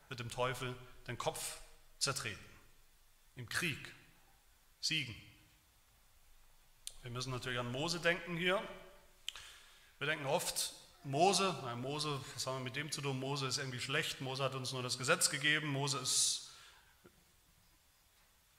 [0.10, 0.76] wird dem Teufel
[1.08, 1.60] den Kopf
[2.00, 2.44] zertreten.
[3.38, 3.80] Im Krieg
[4.82, 5.16] siegen.
[7.04, 8.62] Wir müssen natürlich an Mose denken hier.
[10.00, 13.20] Wir denken oft Mose, nein, Mose, was haben wir mit dem zu tun?
[13.20, 16.52] Mose ist irgendwie schlecht, Mose hat uns nur das Gesetz gegeben, Mose ist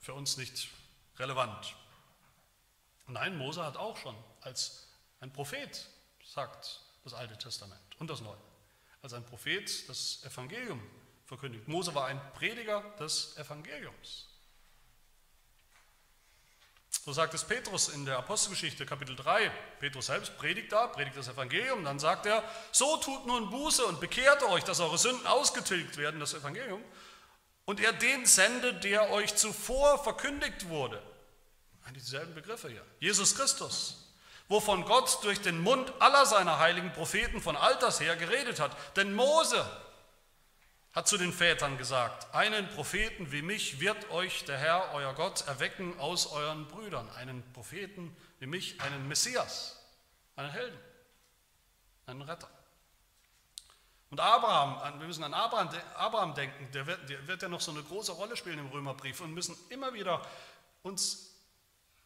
[0.01, 0.68] für uns nicht
[1.18, 1.74] relevant.
[3.07, 4.88] Nein, Mose hat auch schon als
[5.20, 5.87] ein Prophet,
[6.24, 8.40] sagt das Alte Testament und das Neue,
[9.03, 10.81] als ein Prophet das Evangelium
[11.24, 11.68] verkündigt.
[11.68, 14.29] Mose war ein Prediger des Evangeliums.
[17.09, 19.51] So sagt es Petrus in der Apostelgeschichte Kapitel 3.
[19.81, 23.99] Petrus selbst predigt da, predigt das Evangelium, dann sagt er, so tut nun Buße und
[23.99, 26.85] bekehrt euch, dass eure Sünden ausgetilgt werden, das Evangelium,
[27.64, 31.03] und er den sendet, der euch zuvor verkündigt wurde.
[31.87, 32.85] Eigentlich dieselben Begriffe hier.
[33.01, 34.12] Jesus Christus,
[34.49, 38.77] wovon Gott durch den Mund aller seiner heiligen Propheten von alters her geredet hat.
[38.97, 39.66] Denn Mose
[40.98, 45.46] hat zu den Vätern gesagt, einen Propheten wie mich wird euch der Herr, euer Gott,
[45.46, 47.08] erwecken aus euren Brüdern.
[47.11, 49.80] Einen Propheten wie mich, einen Messias,
[50.34, 50.76] einen Helden,
[52.06, 52.48] einen Retter.
[54.11, 57.70] Und Abraham, wir müssen an Abraham, Abraham denken, der wird, der wird ja noch so
[57.70, 60.20] eine große Rolle spielen im Römerbrief und müssen immer wieder
[60.82, 61.30] uns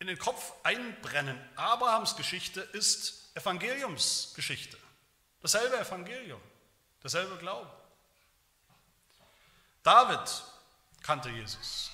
[0.01, 1.41] in den Kopf einbrennen.
[1.57, 4.77] Abrahams Geschichte ist Evangeliumsgeschichte.
[5.41, 6.43] Dasselbe Evangelium,
[7.01, 7.71] dasselbe Glauben.
[9.83, 10.21] David
[11.03, 11.91] kannte Jesus.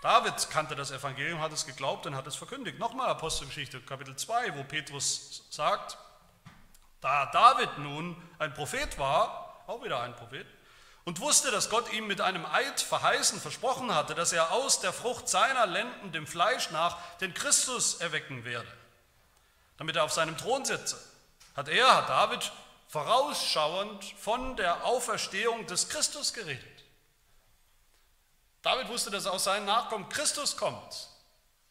[0.00, 2.78] David kannte das Evangelium, hat es geglaubt und hat es verkündigt.
[2.78, 5.98] Nochmal Apostelgeschichte, Kapitel 2, wo Petrus sagt,
[7.00, 10.46] da David nun ein Prophet war, auch wieder ein Prophet,
[11.04, 14.92] und wusste, dass Gott ihm mit einem Eid verheißen, versprochen hatte, dass er aus der
[14.92, 18.68] Frucht seiner Lenden, dem Fleisch nach, den Christus erwecken werde,
[19.78, 20.96] damit er auf seinem Thron sitze,
[21.56, 22.52] hat er, hat David,
[22.88, 26.84] vorausschauend von der Auferstehung des Christus geredet.
[28.62, 31.08] David wusste, dass aus seinen Nachkommen Christus kommt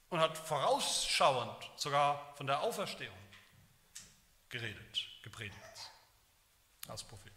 [0.10, 3.18] und hat vorausschauend sogar von der Auferstehung
[4.50, 5.58] geredet, gepredigt
[6.88, 7.34] als Prophet.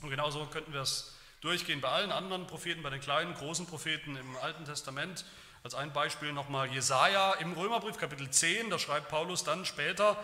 [0.00, 4.16] Und genauso könnten wir es durchgehen bei allen anderen Propheten, bei den kleinen, großen Propheten
[4.16, 5.24] im Alten Testament.
[5.62, 10.16] Als ein Beispiel nochmal Jesaja im Römerbrief, Kapitel 10, da schreibt Paulus dann später,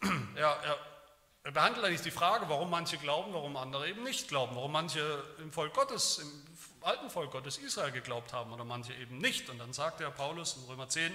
[0.34, 0.78] er, er,
[1.50, 5.52] behandelt eigentlich die Frage, warum manche glauben, warum andere eben nicht glauben, warum manche im
[5.52, 6.30] Volk Gottes, im
[6.82, 9.48] alten Volk Gottes Israel geglaubt haben oder manche eben nicht.
[9.50, 11.12] Und dann sagt der Paulus in Römer 10,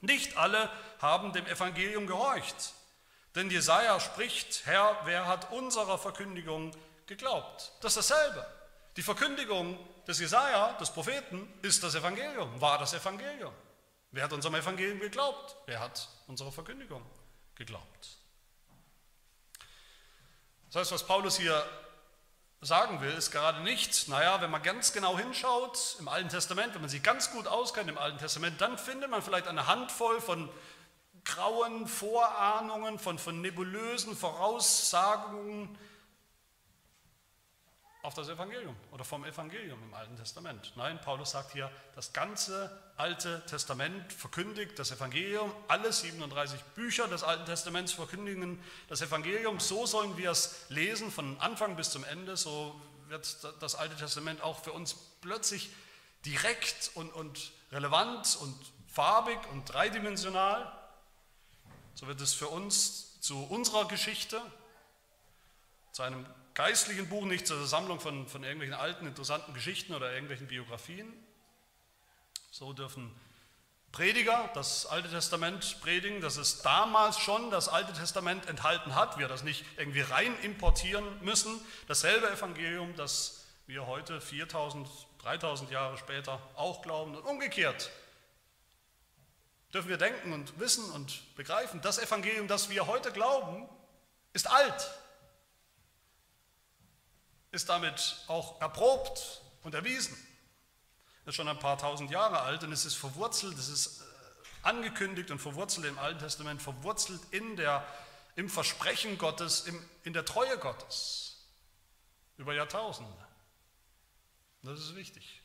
[0.00, 0.70] nicht alle
[1.00, 2.74] haben dem Evangelium gehorcht.
[3.34, 6.70] Denn Jesaja spricht, Herr, wer hat unserer Verkündigung
[7.06, 7.72] geglaubt?
[7.80, 8.46] Das ist dasselbe.
[8.96, 13.52] Die Verkündigung des Jesaja, des Propheten, ist das Evangelium, war das Evangelium.
[14.12, 15.56] Wer hat unserem Evangelium geglaubt?
[15.66, 17.04] Wer hat unserer Verkündigung
[17.56, 18.18] geglaubt?
[20.74, 21.64] Das heißt, was Paulus hier
[22.60, 26.80] sagen will, ist gerade nicht, naja, wenn man ganz genau hinschaut im Alten Testament, wenn
[26.80, 30.48] man sich ganz gut auskennt im Alten Testament, dann findet man vielleicht eine Handvoll von
[31.24, 35.78] grauen Vorahnungen, von, von nebulösen Voraussagungen
[38.04, 40.74] auf das Evangelium oder vom Evangelium im Alten Testament.
[40.76, 47.22] Nein, Paulus sagt hier, das ganze Alte Testament verkündigt das Evangelium, alle 37 Bücher des
[47.22, 52.36] Alten Testaments verkündigen das Evangelium, so sollen wir es lesen von Anfang bis zum Ende,
[52.36, 55.70] so wird das Alte Testament auch für uns plötzlich
[56.26, 58.54] direkt und, und relevant und
[58.86, 60.70] farbig und dreidimensional.
[61.94, 64.42] So wird es für uns zu unserer Geschichte,
[65.92, 70.46] zu einem geistlichen Buch, nicht zur Sammlung von, von irgendwelchen alten, interessanten Geschichten oder irgendwelchen
[70.46, 71.12] Biografien.
[72.50, 73.10] So dürfen
[73.92, 79.28] Prediger das Alte Testament predigen, dass es damals schon das Alte Testament enthalten hat, wir
[79.28, 81.60] das nicht irgendwie rein importieren müssen.
[81.86, 84.88] Dasselbe Evangelium, das wir heute 4000,
[85.22, 87.92] 3000 Jahre später auch glauben und umgekehrt
[89.74, 93.68] dürfen wir denken und wissen und begreifen, das Evangelium, das wir heute glauben,
[94.32, 94.90] ist alt,
[97.54, 100.14] ist damit auch erprobt und erwiesen.
[101.22, 104.04] Es ist schon ein paar tausend Jahre alt und es ist verwurzelt, es ist äh,
[104.62, 107.86] angekündigt und verwurzelt im Alten Testament, verwurzelt in der,
[108.36, 111.46] im Versprechen Gottes, im, in der Treue Gottes
[112.36, 113.26] über Jahrtausende.
[114.62, 115.40] Das ist wichtig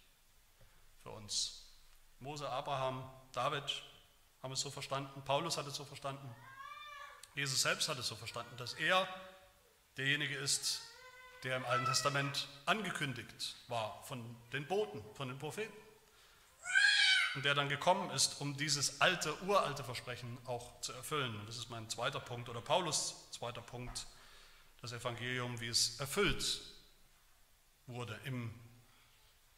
[1.03, 1.65] für uns.
[2.19, 3.83] Mose, Abraham, David,
[4.41, 6.35] haben es so verstanden, Paulus hat es so verstanden,
[7.35, 9.07] Jesus selbst hat es so verstanden, dass er
[9.95, 10.81] derjenige ist,
[11.43, 15.73] der im Alten Testament angekündigt war von den Boten, von den Propheten.
[17.35, 21.35] Und der dann gekommen ist, um dieses alte, uralte Versprechen auch zu erfüllen.
[21.39, 24.07] Und das ist mein zweiter Punkt oder Paulus zweiter Punkt,
[24.81, 26.61] das Evangelium, wie es erfüllt
[27.87, 28.53] wurde im,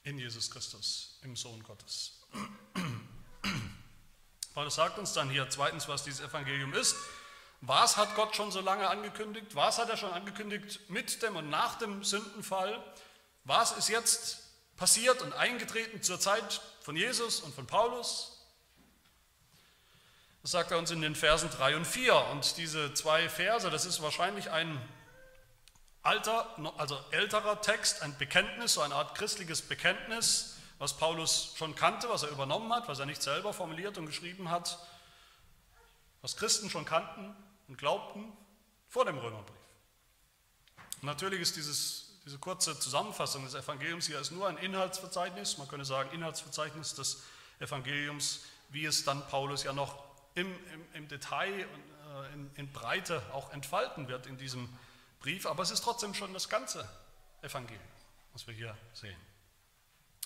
[0.03, 2.21] in Jesus Christus, im Sohn Gottes.
[4.53, 6.95] Paulus sagt uns dann hier zweitens, was dieses Evangelium ist.
[7.61, 9.55] Was hat Gott schon so lange angekündigt?
[9.55, 12.83] Was hat er schon angekündigt mit dem und nach dem Sündenfall?
[13.43, 14.39] Was ist jetzt
[14.77, 18.45] passiert und eingetreten zur Zeit von Jesus und von Paulus?
[20.41, 22.15] Das sagt er uns in den Versen 3 und 4.
[22.31, 24.81] Und diese zwei Verse, das ist wahrscheinlich ein
[26.01, 26.47] alter,
[26.77, 32.23] also älterer Text, ein Bekenntnis, so eine Art christliches Bekenntnis was Paulus schon kannte, was
[32.23, 34.79] er übernommen hat, was er nicht selber formuliert und geschrieben hat,
[36.23, 37.35] was Christen schon kannten
[37.71, 38.33] und glaubten
[38.89, 39.55] vor dem Römerbrief.
[41.03, 45.85] Natürlich ist dieses, diese kurze Zusammenfassung des Evangeliums hier ist nur ein Inhaltsverzeichnis, man könnte
[45.85, 47.23] sagen Inhaltsverzeichnis des
[47.59, 50.03] Evangeliums, wie es dann Paulus ja noch
[50.35, 54.67] im, im, im Detail und äh, in, in Breite auch entfalten wird in diesem
[55.21, 56.85] Brief, aber es ist trotzdem schon das ganze
[57.41, 57.87] Evangelium,
[58.33, 59.15] was wir hier sehen.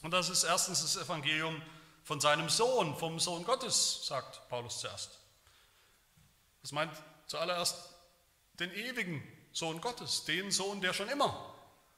[0.02, 1.62] Und das ist erstens das Evangelium
[2.06, 5.20] von seinem Sohn, vom Sohn Gottes, sagt Paulus zuerst.
[6.64, 6.92] Das meint
[7.28, 7.76] zuallererst
[8.60, 11.54] den ewigen Sohn Gottes, den Sohn, der schon immer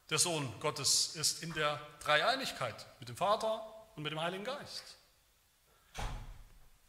[0.09, 3.61] der Sohn Gottes ist in der Dreieinigkeit mit dem Vater
[3.95, 4.95] und mit dem Heiligen Geist.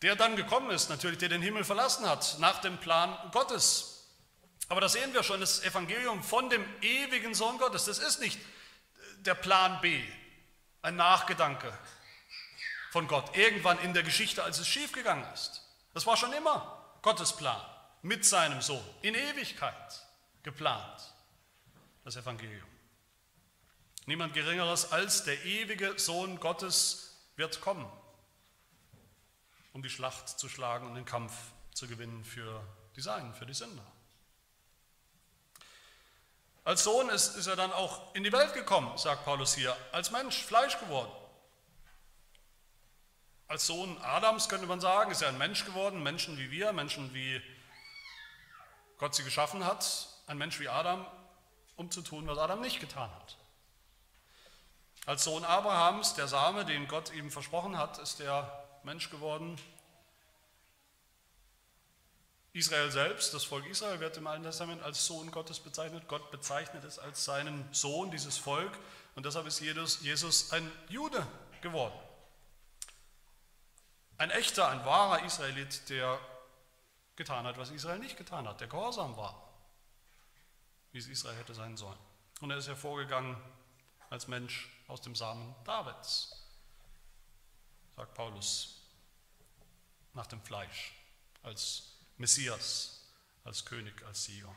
[0.03, 4.07] Der dann gekommen ist, natürlich, der den Himmel verlassen hat, nach dem Plan Gottes.
[4.69, 8.39] Aber da sehen wir schon, das Evangelium von dem ewigen Sohn Gottes, das ist nicht
[9.21, 10.01] der Plan B,
[10.83, 11.77] ein Nachgedanke
[12.93, 15.63] von Gott, irgendwann in der Geschichte, als es schiefgegangen ist.
[15.95, 17.61] Das war schon immer Gottes Plan
[18.03, 20.07] mit seinem Sohn, in Ewigkeit
[20.43, 21.15] geplant,
[22.05, 22.69] das Evangelium.
[24.07, 27.87] Niemand Geringeres als der ewige Sohn Gottes wird kommen,
[29.73, 31.33] um die Schlacht zu schlagen und den Kampf
[31.75, 32.65] zu gewinnen für
[32.97, 33.85] die Seinen, für die Sünder.
[36.65, 40.11] Als Sohn ist, ist er dann auch in die Welt gekommen, sagt Paulus hier, als
[40.11, 41.13] Mensch, Fleisch geworden.
[43.47, 47.15] Als Sohn Adams könnte man sagen, ist er ein Mensch geworden, Menschen wie wir, Menschen
[47.15, 47.41] wie
[48.99, 51.07] Gott sie geschaffen hat, ein Mensch wie Adam,
[51.77, 53.37] um zu tun, was Adam nicht getan hat.
[55.07, 59.59] Als Sohn Abrahams, der Same, den Gott ihm versprochen hat, ist er Mensch geworden.
[62.53, 66.09] Israel selbst, das Volk Israel wird im Alten Testament als Sohn Gottes bezeichnet.
[66.09, 68.73] Gott bezeichnet es als seinen Sohn, dieses Volk.
[69.15, 71.27] Und deshalb ist Jesus ein Jude
[71.63, 71.99] geworden.
[74.19, 76.19] Ein echter, ein wahrer Israelit, der
[77.19, 79.53] getan hat, was Israel nicht getan hat, der gehorsam war,
[80.93, 81.99] wie es Israel hätte sein sollen.
[82.41, 83.37] Und er ist hervorgegangen
[84.09, 86.47] als Mensch aus dem Samen Davids,
[87.97, 88.81] sagt Paulus,
[90.15, 90.95] nach dem Fleisch,
[91.43, 93.05] als Messias,
[93.45, 94.55] als König, als Sieger.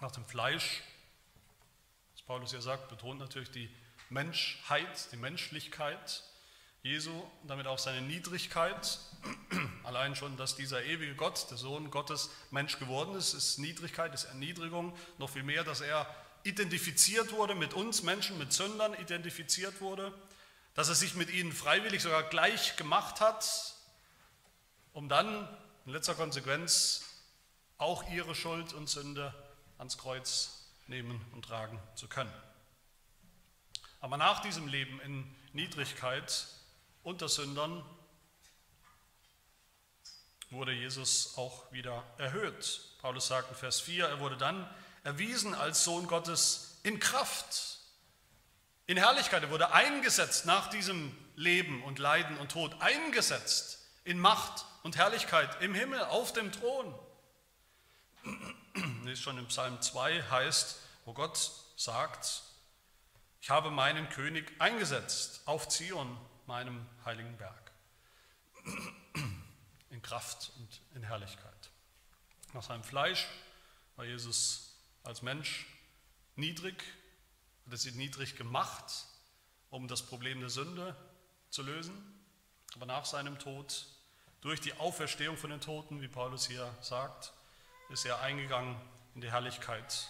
[0.00, 0.82] Nach dem Fleisch,
[2.12, 3.74] was Paulus hier sagt, betont natürlich die
[4.08, 6.22] Menschheit, die Menschlichkeit
[6.82, 7.12] Jesu
[7.42, 8.98] und damit auch seine Niedrigkeit.
[9.84, 14.24] Allein schon, dass dieser ewige Gott, der Sohn Gottes, Mensch geworden ist, ist Niedrigkeit, ist
[14.24, 14.96] Erniedrigung.
[15.18, 16.06] Noch viel mehr, dass er
[16.44, 20.12] identifiziert wurde mit uns Menschen, mit Sündern identifiziert wurde,
[20.74, 23.74] dass er sich mit ihnen freiwillig sogar gleich gemacht hat,
[24.92, 25.48] um dann
[25.84, 27.04] in letzter Konsequenz
[27.76, 29.34] auch ihre Schuld und Sünde
[29.78, 32.32] ans Kreuz nehmen und tragen zu können.
[34.00, 36.46] Aber nach diesem Leben in Niedrigkeit
[37.08, 37.82] unter Sündern
[40.50, 42.82] wurde Jesus auch wieder erhöht.
[43.00, 44.68] Paulus sagt in Vers 4, er wurde dann
[45.04, 47.78] erwiesen als Sohn Gottes in Kraft,
[48.86, 49.42] in Herrlichkeit.
[49.42, 55.62] Er wurde eingesetzt nach diesem Leben und Leiden und Tod, eingesetzt in Macht und Herrlichkeit
[55.62, 56.94] im Himmel auf dem Thron.
[58.74, 61.38] Wie es schon im Psalm 2 heißt, wo Gott
[61.74, 62.42] sagt,
[63.40, 66.18] ich habe meinen König eingesetzt auf Zion,
[66.48, 67.70] meinem heiligen Berg,
[69.90, 71.70] in Kraft und in Herrlichkeit.
[72.54, 73.28] Nach seinem Fleisch
[73.96, 75.66] war Jesus als Mensch
[76.36, 76.82] niedrig,
[77.66, 79.04] hat er sich niedrig gemacht,
[79.68, 80.96] um das Problem der Sünde
[81.50, 81.94] zu lösen.
[82.74, 83.86] Aber nach seinem Tod,
[84.40, 87.34] durch die Auferstehung von den Toten, wie Paulus hier sagt,
[87.90, 88.74] ist er eingegangen
[89.14, 90.08] in die Herrlichkeit.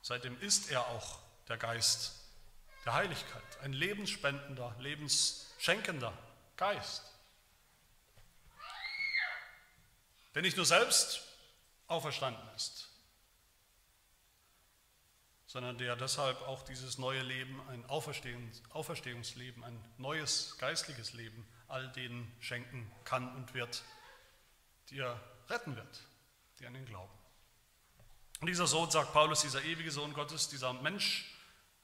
[0.00, 1.18] Seitdem ist er auch
[1.48, 2.23] der Geist
[2.84, 6.16] der Heiligkeit, ein lebensspendender, lebensschenkender
[6.56, 7.02] Geist.
[10.34, 11.22] Der nicht nur selbst
[11.86, 12.90] auferstanden ist,
[15.46, 21.88] sondern der deshalb auch dieses neue Leben, ein Auferstehungs Auferstehungsleben, ein neues geistliches Leben all
[21.92, 23.84] denen schenken kann und wird,
[24.90, 26.00] die er retten wird,
[26.58, 27.12] die an ihn glauben.
[28.40, 31.33] Und dieser Sohn, sagt Paulus, dieser ewige Sohn Gottes, dieser Mensch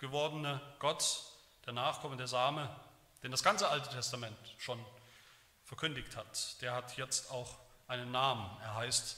[0.00, 1.22] gewordene Gott,
[1.66, 2.68] der Nachkomme, der Same,
[3.22, 4.84] den das ganze Alte Testament schon
[5.64, 8.50] verkündigt hat, der hat jetzt auch einen Namen.
[8.62, 9.16] Er heißt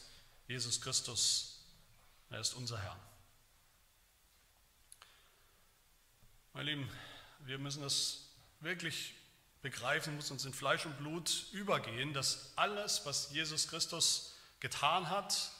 [0.48, 1.60] Jesus Christus.
[2.30, 2.96] Er ist unser Herr.
[6.52, 6.90] Meine Lieben,
[7.40, 8.28] wir müssen das
[8.60, 9.14] wirklich
[9.62, 15.50] begreifen, muss uns in Fleisch und Blut übergehen, dass alles, was Jesus Christus getan hat,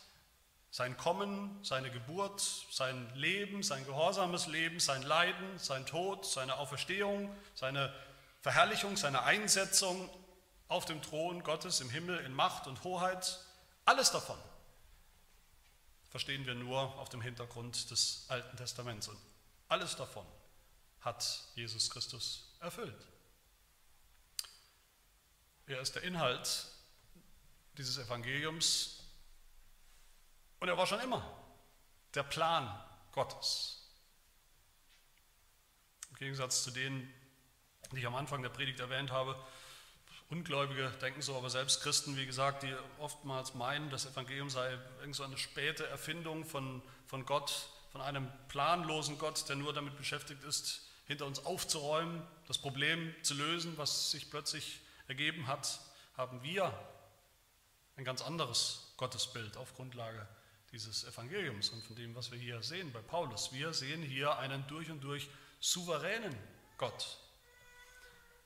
[0.73, 7.33] sein Kommen, seine Geburt, sein Leben, sein gehorsames Leben, sein Leiden, sein Tod, seine Auferstehung,
[7.55, 7.95] seine
[8.41, 10.11] Verherrlichung, seine Einsetzung
[10.67, 13.39] auf dem Thron Gottes im Himmel in Macht und Hoheit,
[13.85, 14.39] alles davon
[16.13, 19.09] verstehen wir nur auf dem Hintergrund des Alten Testaments.
[19.09, 19.19] Und
[19.69, 20.27] alles davon
[21.01, 23.07] hat Jesus Christus erfüllt.
[25.67, 26.67] Er ist der Inhalt
[27.79, 29.02] dieses Evangeliums
[30.63, 31.29] und er war schon immer
[32.15, 32.73] der Plan
[33.11, 33.91] Gottes.
[36.11, 37.13] Im Gegensatz zu denen,
[37.91, 39.37] die ich am Anfang der Predigt erwähnt habe,
[40.29, 45.17] Ungläubige denken so, aber selbst Christen, wie gesagt, die oftmals meinen, das Evangelium sei irgend
[45.17, 50.45] so eine späte Erfindung von, von Gott, von einem planlosen Gott, der nur damit beschäftigt
[50.45, 55.81] ist, hinter uns aufzuräumen, das Problem zu lösen, was sich plötzlich ergeben hat,
[56.17, 56.73] haben wir
[57.97, 60.27] ein ganz anderes Gottesbild auf Grundlage
[60.73, 63.53] dieses Evangeliums und von dem, was wir hier sehen bei Paulus.
[63.53, 65.29] Wir sehen hier einen durch und durch
[65.61, 66.35] souveränen
[66.79, 67.19] Gott,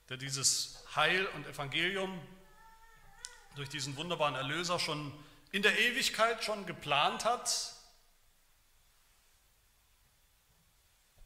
[0.09, 2.20] der dieses Heil und Evangelium
[3.55, 5.12] durch diesen wunderbaren Erlöser schon
[5.53, 7.72] in der Ewigkeit schon geplant hat,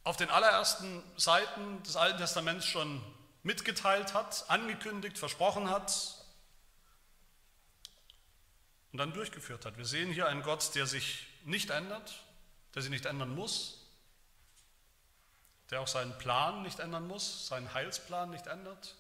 [0.05, 3.03] auf den allerersten Seiten des Alten Testaments schon
[3.43, 6.20] mitgeteilt hat, angekündigt, versprochen hat
[8.93, 9.77] und dann durchgeführt hat.
[9.77, 12.25] Wir sehen hier einen Gott, der sich nicht ändert,
[12.75, 13.87] der sich nicht ändern muss,
[15.71, 18.97] der auch seinen Plan nicht ändern muss, seinen Heilsplan nicht ändert.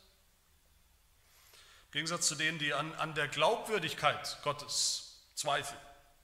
[1.87, 5.81] Im Gegensatz zu denen, die an, an der Glaubwürdigkeit Gottes zweifeln,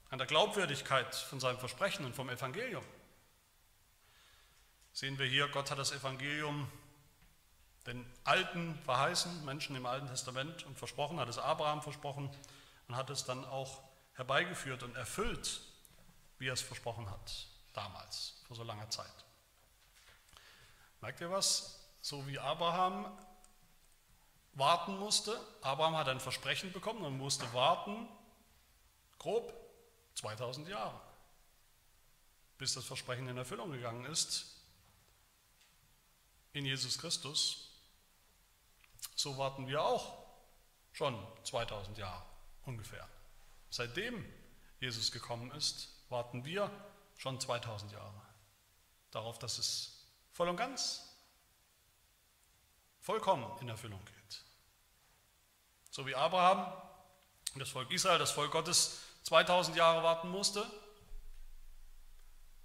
[0.09, 2.85] an der Glaubwürdigkeit von seinem Versprechen und vom Evangelium,
[4.93, 6.71] sehen wir hier, Gott hat das Evangelium
[7.85, 12.29] den Alten verheißen, Menschen im Alten Testament und versprochen, hat es Abraham versprochen
[12.87, 13.83] und hat es dann auch
[14.13, 15.61] herbeigeführt und erfüllt,
[16.39, 19.25] wie er es versprochen hat, damals, vor so langer Zeit.
[21.01, 21.79] Merkt ihr was?
[22.01, 23.05] So wie Abraham
[24.53, 28.07] warten musste, Abraham hat ein Versprechen bekommen und musste warten,
[29.19, 29.53] grob
[30.15, 30.99] 2000 Jahre,
[32.57, 34.63] bis das Versprechen in Erfüllung gegangen ist,
[36.53, 37.69] in Jesus Christus.
[39.15, 40.25] So warten wir auch
[40.91, 42.26] schon 2000 Jahre
[42.67, 43.07] ungefähr.
[43.69, 44.23] Seitdem
[44.79, 46.69] Jesus gekommen ist, warten wir
[47.17, 48.21] schon 2000 Jahre
[49.11, 51.03] darauf, dass es voll und ganz,
[53.01, 54.43] vollkommen in Erfüllung geht.
[55.89, 56.71] So wie Abraham
[57.53, 60.69] und das Volk Israel, das Volk Gottes 2000 Jahre warten musste,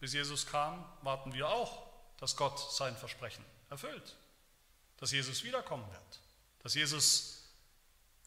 [0.01, 1.87] bis Jesus kam, warten wir auch,
[2.19, 4.17] dass Gott sein Versprechen erfüllt,
[4.99, 6.21] dass Jesus wiederkommen wird,
[6.63, 7.42] dass Jesus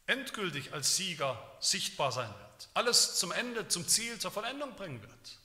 [0.07, 5.39] endgültig als Sieger sichtbar sein wird, alles zum Ende, zum Ziel, zur Vollendung bringen wird.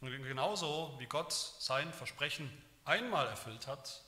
[0.00, 2.50] Und genauso wie Gott sein Versprechen
[2.84, 4.02] einmal erfüllt hat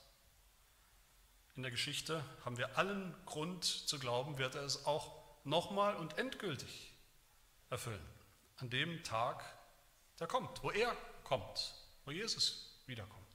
[1.55, 5.11] in der Geschichte, haben wir allen Grund zu glauben, wird er es auch
[5.45, 6.93] nochmal und endgültig
[7.71, 8.07] erfüllen.
[8.59, 9.43] An dem Tag,
[10.21, 11.75] der kommt, wo er kommt,
[12.05, 13.26] wo Jesus wiederkommt.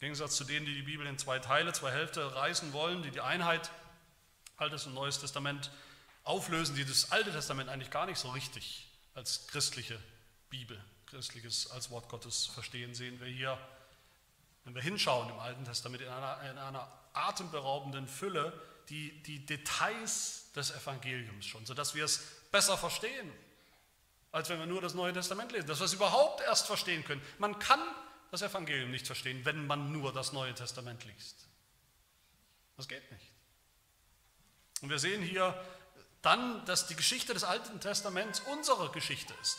[0.00, 3.10] Im Gegensatz zu denen, die die Bibel in zwei Teile, zwei Hälfte reißen wollen, die
[3.10, 3.70] die Einheit
[4.56, 5.70] Altes und Neues Testament
[6.24, 10.00] auflösen, die das Alte Testament eigentlich gar nicht so richtig als christliche
[10.48, 13.58] Bibel, christliches als Wort Gottes verstehen, sehen wir hier,
[14.64, 20.50] wenn wir hinschauen im Alten Testament, in einer, in einer atemberaubenden Fülle die, die Details
[20.56, 23.30] des Evangeliums schon, sodass wir es besser verstehen,
[24.32, 27.20] als wenn wir nur das Neue Testament lesen, dass wir es überhaupt erst verstehen können.
[27.36, 27.80] Man kann
[28.30, 31.46] das Evangelium nicht verstehen, wenn man nur das Neue Testament liest.
[32.76, 33.26] Das geht nicht.
[34.82, 35.54] Und wir sehen hier
[36.22, 39.58] dann, dass die Geschichte des Alten Testaments unsere Geschichte ist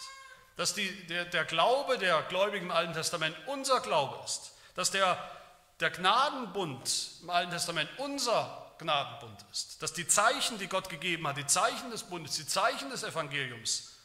[0.56, 5.18] dass die, der, der Glaube der Gläubigen im Alten Testament unser Glaube ist, dass der,
[5.80, 11.38] der Gnadenbund im Alten Testament unser Gnadenbund ist, dass die Zeichen, die Gott gegeben hat,
[11.38, 13.98] die Zeichen des Bundes, die Zeichen des Evangeliums,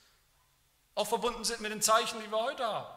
[0.95, 2.96] auch verbunden sind mit den Zeichen, die wir heute haben.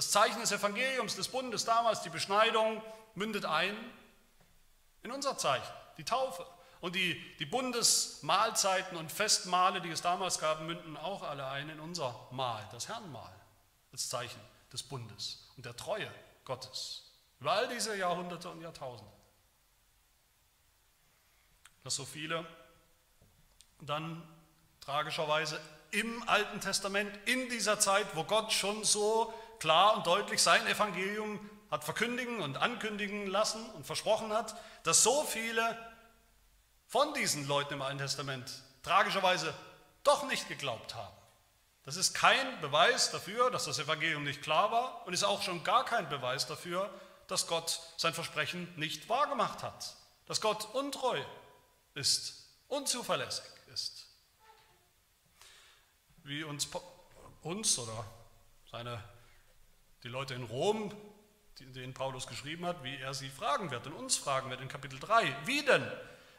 [0.00, 2.82] Das Zeichen des Evangeliums, des Bundes damals, die Beschneidung,
[3.16, 3.76] mündet ein
[5.02, 6.46] in unser Zeichen, die Taufe.
[6.80, 11.78] Und die, die Bundesmahlzeiten und Festmale, die es damals gab, münden auch alle ein in
[11.80, 13.30] unser Mahl, das Herrnmahl,
[13.92, 14.40] als Zeichen
[14.72, 16.10] des Bundes und der Treue
[16.46, 17.02] Gottes.
[17.38, 19.12] Über all diese Jahrhunderte und Jahrtausende.
[21.84, 22.46] Dass so viele
[23.82, 24.26] dann
[24.80, 30.66] tragischerweise im Alten Testament, in dieser Zeit, wo Gott schon so klar und deutlich sein
[30.66, 31.38] Evangelium
[31.70, 35.78] hat verkündigen und ankündigen lassen und versprochen hat, dass so viele
[36.88, 38.50] von diesen Leuten im Alten Testament
[38.82, 39.54] tragischerweise
[40.02, 41.14] doch nicht geglaubt haben.
[41.84, 45.64] Das ist kein Beweis dafür, dass das Evangelium nicht klar war und ist auch schon
[45.64, 46.92] gar kein Beweis dafür,
[47.26, 49.94] dass Gott sein Versprechen nicht wahrgemacht hat,
[50.26, 51.22] dass Gott untreu
[51.94, 54.06] ist, unzuverlässig ist.
[56.24, 56.68] Wie uns,
[57.42, 58.04] uns oder
[58.70, 59.02] seine,
[60.02, 60.94] die Leute in Rom,
[61.58, 64.98] denen Paulus geschrieben hat, wie er sie fragen wird und uns fragen wird in Kapitel
[64.98, 65.34] 3.
[65.44, 65.86] Wie denn?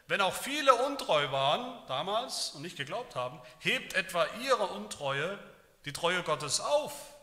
[0.08, 5.38] Wenn auch viele untreu waren damals und nicht geglaubt haben, hebt etwa ihre Untreue
[5.84, 7.14] die Treue Gottes auf?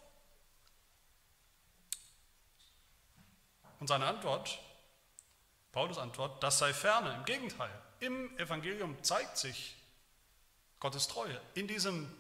[3.80, 4.60] Und seine Antwort
[5.72, 7.14] Paulus Antwort, das sei ferne.
[7.14, 7.70] Im Gegenteil,
[8.00, 9.76] im Evangelium zeigt sich
[10.80, 11.40] Gottes Treue.
[11.54, 12.12] In diesem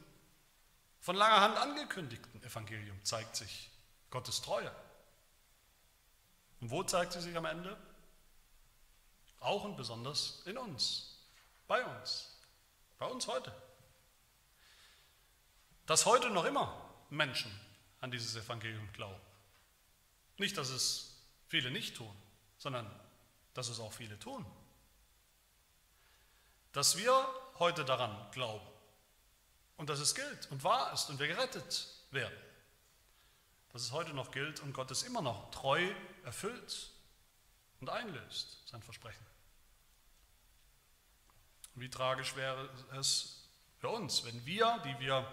[1.00, 3.70] von langer Hand angekündigten Evangelium zeigt sich
[4.10, 4.72] Gottes Treue.
[6.62, 7.78] Und wo zeigt sie sich am Ende?
[9.40, 11.18] Auch und besonders in uns,
[11.68, 12.38] bei uns,
[12.98, 13.54] bei uns heute.
[15.86, 17.52] Dass heute noch immer Menschen
[18.02, 19.20] an dieses Evangelium glauben.
[20.38, 22.16] Nicht, dass es viele nicht tun,
[22.58, 22.90] sondern
[23.54, 24.46] dass es auch viele tun.
[26.72, 27.14] Dass wir
[27.58, 28.66] heute daran glauben
[29.78, 32.38] und dass es gilt und wahr ist und wir gerettet werden.
[33.72, 35.88] Dass es heute noch gilt und Gott es immer noch treu
[36.24, 36.92] erfüllt
[37.80, 39.26] und einlöst, sein Versprechen.
[41.76, 43.48] Wie tragisch wäre es
[43.78, 45.26] für uns, wenn wir, die wir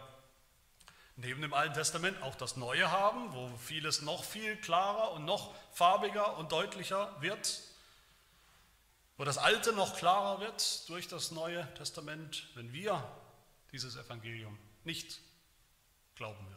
[1.17, 5.55] neben dem Alten Testament auch das Neue haben, wo vieles noch viel klarer und noch
[5.73, 7.63] farbiger und deutlicher wird,
[9.17, 13.03] wo das Alte noch klarer wird durch das Neue Testament, wenn wir
[13.73, 15.21] dieses Evangelium nicht
[16.15, 16.56] glauben würden.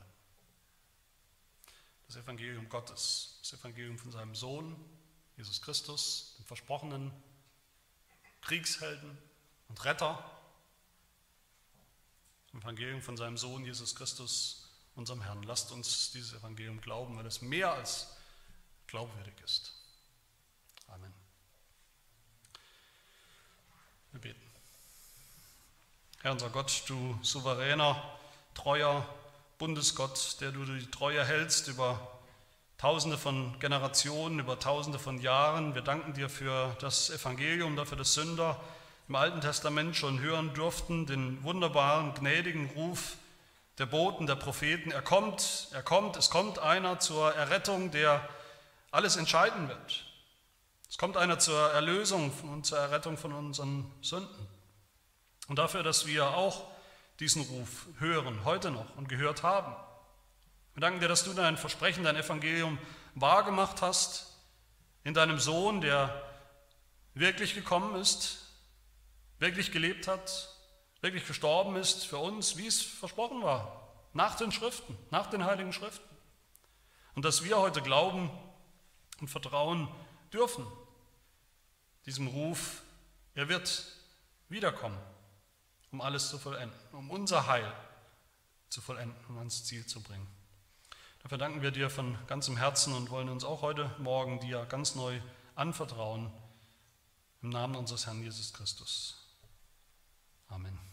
[2.10, 4.76] Das Evangelium Gottes, das Evangelium von seinem Sohn,
[5.38, 7.12] Jesus Christus, dem versprochenen
[8.41, 9.16] Kriegshelden
[9.68, 10.30] und Retter,
[12.53, 15.43] Evangelium von seinem Sohn Jesus Christus, unserem Herrn.
[15.43, 18.18] Lasst uns dieses Evangelium glauben, weil es mehr als
[18.88, 19.72] glaubwürdig ist.
[20.88, 21.14] Amen.
[24.12, 24.41] Wir beten.
[26.22, 28.20] Herr unser Gott, du souveräner,
[28.55, 29.07] treuer
[29.60, 31.99] Bundesgott, der du die Treue hältst über
[32.78, 35.76] Tausende von Generationen, über Tausende von Jahren.
[35.76, 38.57] Wir danken dir für das Evangelium, dafür, dass Sünder
[39.10, 43.18] im Alten Testament schon hören durften, den wunderbaren, gnädigen Ruf
[43.80, 44.91] der Boten, der Propheten.
[44.91, 48.26] Er kommt, er kommt, es kommt einer zur Errettung, der
[48.91, 50.05] alles entscheiden wird.
[50.89, 54.47] Es kommt einer zur Erlösung und zur Errettung von unseren Sünden.
[55.49, 56.64] Und dafür, dass wir auch
[57.20, 59.76] diesen Ruf hören, heute noch und gehört haben.
[60.74, 62.78] Wir danken dir, dass du dein Versprechen, dein Evangelium
[63.15, 64.38] wahrgemacht hast
[65.03, 66.24] in deinem Sohn, der
[67.13, 68.45] wirklich gekommen ist,
[69.39, 70.49] wirklich gelebt hat,
[71.01, 75.74] wirklich gestorben ist für uns, wie es versprochen war, nach den Schriften, nach den heiligen
[75.74, 76.07] Schriften.
[77.15, 78.30] Und dass wir heute glauben
[79.20, 79.89] und vertrauen
[80.32, 80.65] dürfen,
[82.05, 82.82] diesem Ruf,
[83.36, 83.86] er wird
[84.47, 84.97] wiederkommen,
[85.91, 87.71] um alles zu vollenden, um unser Heil
[88.69, 90.27] zu vollenden, um ans Ziel zu bringen.
[91.23, 94.95] Dafür danken wir dir von ganzem Herzen und wollen uns auch heute Morgen dir ganz
[94.95, 95.19] neu
[95.55, 96.31] anvertrauen,
[97.41, 99.15] im Namen unseres Herrn Jesus Christus.
[100.47, 100.88] Amen.